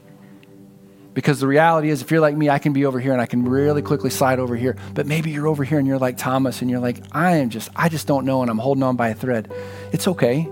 Because 1.14 1.38
the 1.38 1.46
reality 1.46 1.90
is, 1.90 2.02
if 2.02 2.10
you're 2.10 2.20
like 2.20 2.36
me, 2.36 2.50
I 2.50 2.58
can 2.58 2.72
be 2.72 2.84
over 2.86 2.98
here 2.98 3.12
and 3.12 3.22
I 3.22 3.26
can 3.26 3.44
really 3.48 3.82
quickly 3.82 4.10
slide 4.10 4.40
over 4.40 4.56
here. 4.56 4.76
But 4.94 5.06
maybe 5.06 5.30
you're 5.30 5.46
over 5.46 5.62
here 5.62 5.78
and 5.78 5.86
you're 5.86 5.98
like 5.98 6.18
Thomas 6.18 6.60
and 6.60 6.68
you're 6.68 6.80
like, 6.80 7.02
I 7.12 7.36
am 7.36 7.48
just, 7.48 7.70
I 7.76 7.88
just 7.88 8.08
don't 8.08 8.26
know 8.26 8.42
and 8.42 8.50
I'm 8.50 8.58
holding 8.58 8.82
on 8.82 8.96
by 8.96 9.10
a 9.10 9.14
thread. 9.14 9.52
It's 9.92 10.08
okay. 10.08 10.42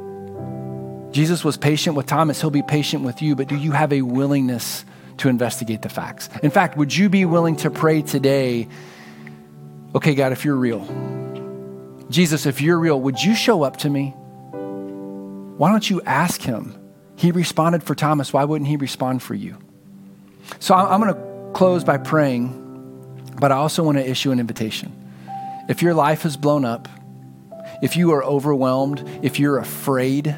Jesus 1.10 1.42
was 1.42 1.56
patient 1.56 1.96
with 1.96 2.06
Thomas. 2.06 2.40
He'll 2.40 2.50
be 2.50 2.62
patient 2.62 3.02
with 3.02 3.22
you. 3.22 3.34
But 3.34 3.48
do 3.48 3.56
you 3.56 3.72
have 3.72 3.92
a 3.92 4.02
willingness 4.02 4.84
to 5.18 5.28
investigate 5.28 5.82
the 5.82 5.88
facts? 5.88 6.30
In 6.44 6.52
fact, 6.52 6.78
would 6.78 6.96
you 6.96 7.08
be 7.08 7.24
willing 7.24 7.56
to 7.56 7.70
pray 7.70 8.02
today? 8.02 8.68
Okay, 9.94 10.14
God, 10.14 10.32
if 10.32 10.44
you're 10.44 10.56
real, 10.56 10.84
Jesus, 12.10 12.46
if 12.46 12.60
you're 12.60 12.78
real, 12.78 13.00
would 13.00 13.22
you 13.22 13.34
show 13.34 13.62
up 13.62 13.76
to 13.78 13.90
me? 13.90 14.10
Why 15.56 15.70
don't 15.70 15.88
you 15.88 16.02
ask 16.02 16.42
him? 16.42 16.76
He 17.16 17.30
responded 17.30 17.84
for 17.84 17.94
Thomas. 17.94 18.32
Why 18.32 18.44
wouldn't 18.44 18.68
he 18.68 18.76
respond 18.76 19.22
for 19.22 19.34
you? 19.34 19.56
So 20.58 20.74
I'm 20.74 21.00
going 21.00 21.14
to 21.14 21.52
close 21.52 21.84
by 21.84 21.98
praying, 21.98 23.32
but 23.40 23.52
I 23.52 23.56
also 23.56 23.84
want 23.84 23.98
to 23.98 24.08
issue 24.08 24.32
an 24.32 24.40
invitation. 24.40 24.92
If 25.68 25.80
your 25.80 25.94
life 25.94 26.24
is 26.24 26.36
blown 26.36 26.64
up, 26.64 26.88
if 27.80 27.96
you 27.96 28.12
are 28.12 28.24
overwhelmed, 28.24 29.08
if 29.22 29.38
you're 29.38 29.58
afraid, 29.58 30.36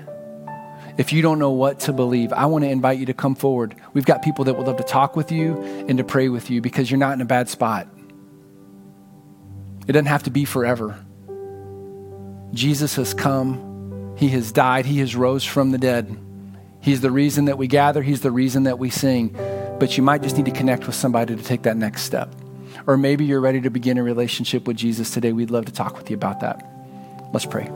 if 0.98 1.12
you 1.12 1.22
don't 1.22 1.38
know 1.38 1.50
what 1.50 1.80
to 1.80 1.92
believe, 1.94 2.32
I 2.32 2.44
want 2.46 2.64
to 2.64 2.70
invite 2.70 2.98
you 2.98 3.06
to 3.06 3.14
come 3.14 3.34
forward. 3.34 3.74
We've 3.94 4.04
got 4.04 4.22
people 4.22 4.44
that 4.44 4.56
would 4.56 4.66
love 4.66 4.76
to 4.76 4.84
talk 4.84 5.16
with 5.16 5.32
you 5.32 5.62
and 5.88 5.96
to 5.98 6.04
pray 6.04 6.28
with 6.28 6.50
you 6.50 6.60
because 6.60 6.90
you're 6.90 6.98
not 6.98 7.14
in 7.14 7.22
a 7.22 7.26
bad 7.26 7.48
spot. 7.48 7.88
It 9.86 9.92
doesn't 9.92 10.06
have 10.06 10.24
to 10.24 10.30
be 10.30 10.44
forever. 10.44 10.98
Jesus 12.52 12.96
has 12.96 13.14
come, 13.14 14.14
He 14.16 14.28
has 14.28 14.52
died, 14.52 14.86
He 14.86 14.98
has 15.00 15.14
rose 15.14 15.44
from 15.44 15.70
the 15.70 15.78
dead. 15.78 16.16
He's 16.80 17.00
the 17.00 17.10
reason 17.10 17.46
that 17.46 17.58
we 17.58 17.66
gather, 17.66 18.02
He's 18.02 18.20
the 18.20 18.30
reason 18.30 18.64
that 18.64 18.78
we 18.78 18.90
sing 18.90 19.36
but 19.78 19.96
you 19.96 20.02
might 20.02 20.22
just 20.22 20.36
need 20.36 20.46
to 20.46 20.52
connect 20.52 20.86
with 20.86 20.94
somebody 20.94 21.36
to 21.36 21.42
take 21.42 21.62
that 21.62 21.76
next 21.76 22.02
step. 22.02 22.34
Or 22.86 22.96
maybe 22.96 23.24
you're 23.24 23.40
ready 23.40 23.60
to 23.62 23.70
begin 23.70 23.98
a 23.98 24.02
relationship 24.02 24.66
with 24.66 24.76
Jesus 24.76 25.10
today. 25.10 25.32
We'd 25.32 25.50
love 25.50 25.66
to 25.66 25.72
talk 25.72 25.96
with 25.96 26.10
you 26.10 26.16
about 26.16 26.40
that. 26.40 26.64
Let's 27.32 27.46
pray. 27.46 27.70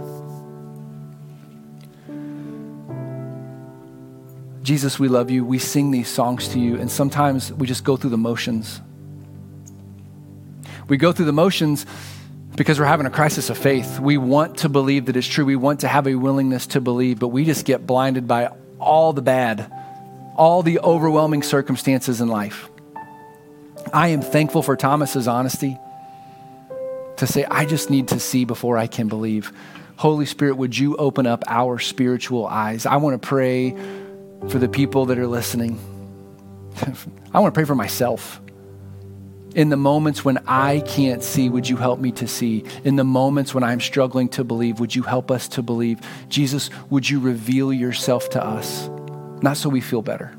Jesus, 4.63 4.99
we 4.99 5.09
love 5.09 5.31
you. 5.31 5.45
We 5.45 5.59
sing 5.59 5.91
these 5.91 6.09
songs 6.09 6.49
to 6.49 6.61
you, 6.61 6.77
and 6.77 6.91
sometimes 6.91 7.53
we 7.53 7.67
just 7.67 7.83
go 7.83 7.97
through 7.97 8.11
the 8.11 8.19
motions. 8.19 8.81
We 10.91 10.99
go 10.99 11.13
through 11.13 11.25
the 11.25 11.33
motions 11.33 11.87
because 12.57 12.79
we're 12.79 12.85
having 12.85 13.07
a 13.07 13.11
crisis 13.11 13.49
of 13.49 13.57
faith. 13.57 13.99
We 13.99 14.19
want 14.19 14.59
to 14.59 14.69
believe 14.69 15.07
that 15.07 15.17
it's 15.17 15.27
true. 15.27 15.47
We 15.47 15.57
want 15.57 15.81
to 15.81 15.89
have 15.89 16.07
a 16.07 16.17
willingness 16.17 16.67
to 16.69 16.83
believe, 16.83 17.19
but 17.19 17.29
we 17.29 17.47
just 17.47 17.65
get 17.65 17.87
blinded 17.87 18.29
by 18.29 18.53
all 18.79 19.15
the 19.15 19.23
bad 19.23 19.73
all 20.41 20.63
the 20.63 20.81
overwhelming 20.81 21.43
circumstances 21.43 22.23
in 22.23 22.29
life. 22.29 22.71
I 23.93 24.09
am 24.09 24.23
thankful 24.23 24.63
for 24.63 24.75
Thomas's 24.75 25.29
honesty 25.29 25.77
to 27.19 27.27
say, 27.27 27.45
I 27.45 27.67
just 27.67 27.91
need 27.91 28.09
to 28.09 28.19
see 28.19 28.47
before 28.47 28.79
I 28.79 28.87
can 28.87 29.09
believe. 29.09 29.53
Holy 29.97 30.25
Spirit, 30.25 30.57
would 30.57 30.77
you 30.77 30.97
open 30.97 31.27
up 31.27 31.45
our 31.47 31.79
spiritual 31.79 32.47
eyes? 32.47 32.87
I 32.87 32.97
want 32.97 33.21
to 33.21 33.29
pray 33.29 33.77
for 34.49 34.59
the 34.59 34.69
people 34.69 35.05
that 35.07 35.19
are 35.19 35.27
listening. 35.27 35.79
I 37.35 37.41
want 37.41 37.53
to 37.55 37.59
pray 37.59 37.67
for 37.67 37.75
myself. 37.75 38.41
In 39.55 39.69
the 39.69 39.77
moments 39.77 40.25
when 40.25 40.39
I 40.47 40.79
can't 40.87 41.25
see, 41.25 41.49
would 41.49 41.69
you 41.69 41.77
help 41.77 41.99
me 41.99 42.13
to 42.13 42.29
see? 42.29 42.65
In 42.85 42.95
the 42.95 43.03
moments 43.03 43.53
when 43.53 43.65
I'm 43.65 43.81
struggling 43.81 44.29
to 44.31 44.45
believe, 44.45 44.79
would 44.79 44.95
you 44.95 45.03
help 45.03 45.29
us 45.29 45.49
to 45.49 45.63
believe? 45.63 45.99
Jesus, 46.29 46.71
would 46.89 47.11
you 47.11 47.19
reveal 47.19 47.73
yourself 47.73 48.31
to 48.31 48.45
us? 48.45 48.89
Not 49.43 49.57
so 49.57 49.69
we 49.69 49.81
feel 49.81 50.03
better, 50.03 50.33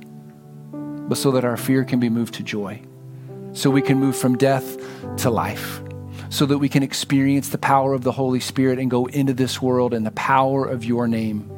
but 0.71 1.17
so 1.17 1.31
that 1.31 1.43
our 1.43 1.57
fear 1.57 1.83
can 1.83 1.99
be 1.99 2.09
moved 2.09 2.35
to 2.35 2.43
joy, 2.43 2.81
so 3.51 3.69
we 3.69 3.81
can 3.81 3.99
move 3.99 4.15
from 4.15 4.37
death 4.37 4.77
to 5.17 5.29
life, 5.29 5.81
so 6.29 6.45
that 6.45 6.59
we 6.59 6.69
can 6.69 6.81
experience 6.81 7.49
the 7.49 7.57
power 7.57 7.93
of 7.93 8.03
the 8.03 8.13
Holy 8.13 8.39
Spirit 8.39 8.79
and 8.79 8.89
go 8.89 9.07
into 9.07 9.33
this 9.33 9.61
world 9.61 9.93
in 9.93 10.05
the 10.05 10.11
power 10.11 10.65
of 10.65 10.85
your 10.85 11.05
name. 11.09 11.51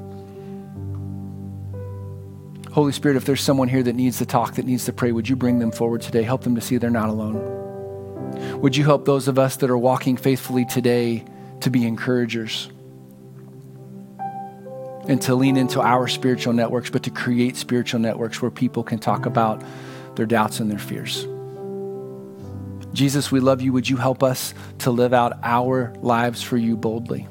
Holy 2.74 2.92
Spirit, 2.92 3.18
if 3.18 3.26
there's 3.26 3.42
someone 3.42 3.68
here 3.68 3.84
that 3.84 3.94
needs 3.94 4.18
to 4.18 4.26
talk, 4.26 4.56
that 4.56 4.66
needs 4.66 4.86
to 4.86 4.94
pray, 4.94 5.12
would 5.12 5.30
you 5.30 5.36
bring 5.36 5.60
them 5.60 5.72
forward 5.72 6.02
today? 6.02 6.24
Help 6.24 6.44
them 6.44 6.56
to 6.56 6.62
see 6.62 6.78
they're 6.78 6.90
not 6.90 7.08
alone. 7.08 8.60
Would 8.62 8.76
you 8.76 8.84
help 8.84 9.06
those 9.06 9.28
of 9.28 9.38
us 9.38 9.58
that 9.58 9.70
are 9.70 9.78
walking 9.78 10.18
faithfully 10.18 10.66
today 10.66 11.24
to 11.62 11.70
be 11.70 11.86
encouragers? 11.86 12.70
and 15.08 15.22
to 15.22 15.36
lean 15.36 15.58
into 15.58 15.82
our 15.82 16.08
spiritual 16.08 16.54
networks, 16.54 16.90
but 16.90 17.04
to 17.04 17.10
create 17.10 17.58
spiritual 17.58 18.00
networks 18.00 18.42
where 18.42 18.50
people 18.50 18.84
can 18.84 19.00
talk 19.00 19.26
about 19.26 19.62
their 20.16 20.26
doubts 20.26 20.60
and 20.60 20.72
their 20.72 20.80
fears. 20.80 21.28
Jesus, 22.94 23.32
we 23.32 23.40
love 23.40 23.62
you. 23.62 23.74
Would 23.74 23.90
you 23.90 23.98
help 23.98 24.24
us 24.24 24.54
to 24.80 24.92
live 24.92 25.14
out 25.14 25.34
our 25.44 25.94
lives 26.02 26.42
for 26.42 26.58
you 26.58 26.78
boldly? 26.78 27.28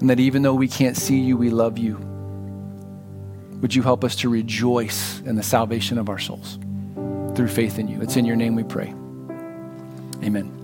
And 0.00 0.08
that 0.08 0.20
even 0.20 0.42
though 0.42 0.54
we 0.54 0.68
can't 0.68 0.96
see 0.96 1.18
you, 1.18 1.36
we 1.36 1.50
love 1.50 1.76
you. 1.76 2.13
Would 3.64 3.74
you 3.74 3.80
help 3.80 4.04
us 4.04 4.14
to 4.16 4.28
rejoice 4.28 5.20
in 5.20 5.36
the 5.36 5.42
salvation 5.42 5.96
of 5.96 6.10
our 6.10 6.18
souls 6.18 6.58
through 7.34 7.48
faith 7.48 7.78
in 7.78 7.88
you? 7.88 8.02
It's 8.02 8.14
in 8.14 8.26
your 8.26 8.36
name 8.36 8.56
we 8.56 8.62
pray. 8.62 8.88
Amen. 10.22 10.63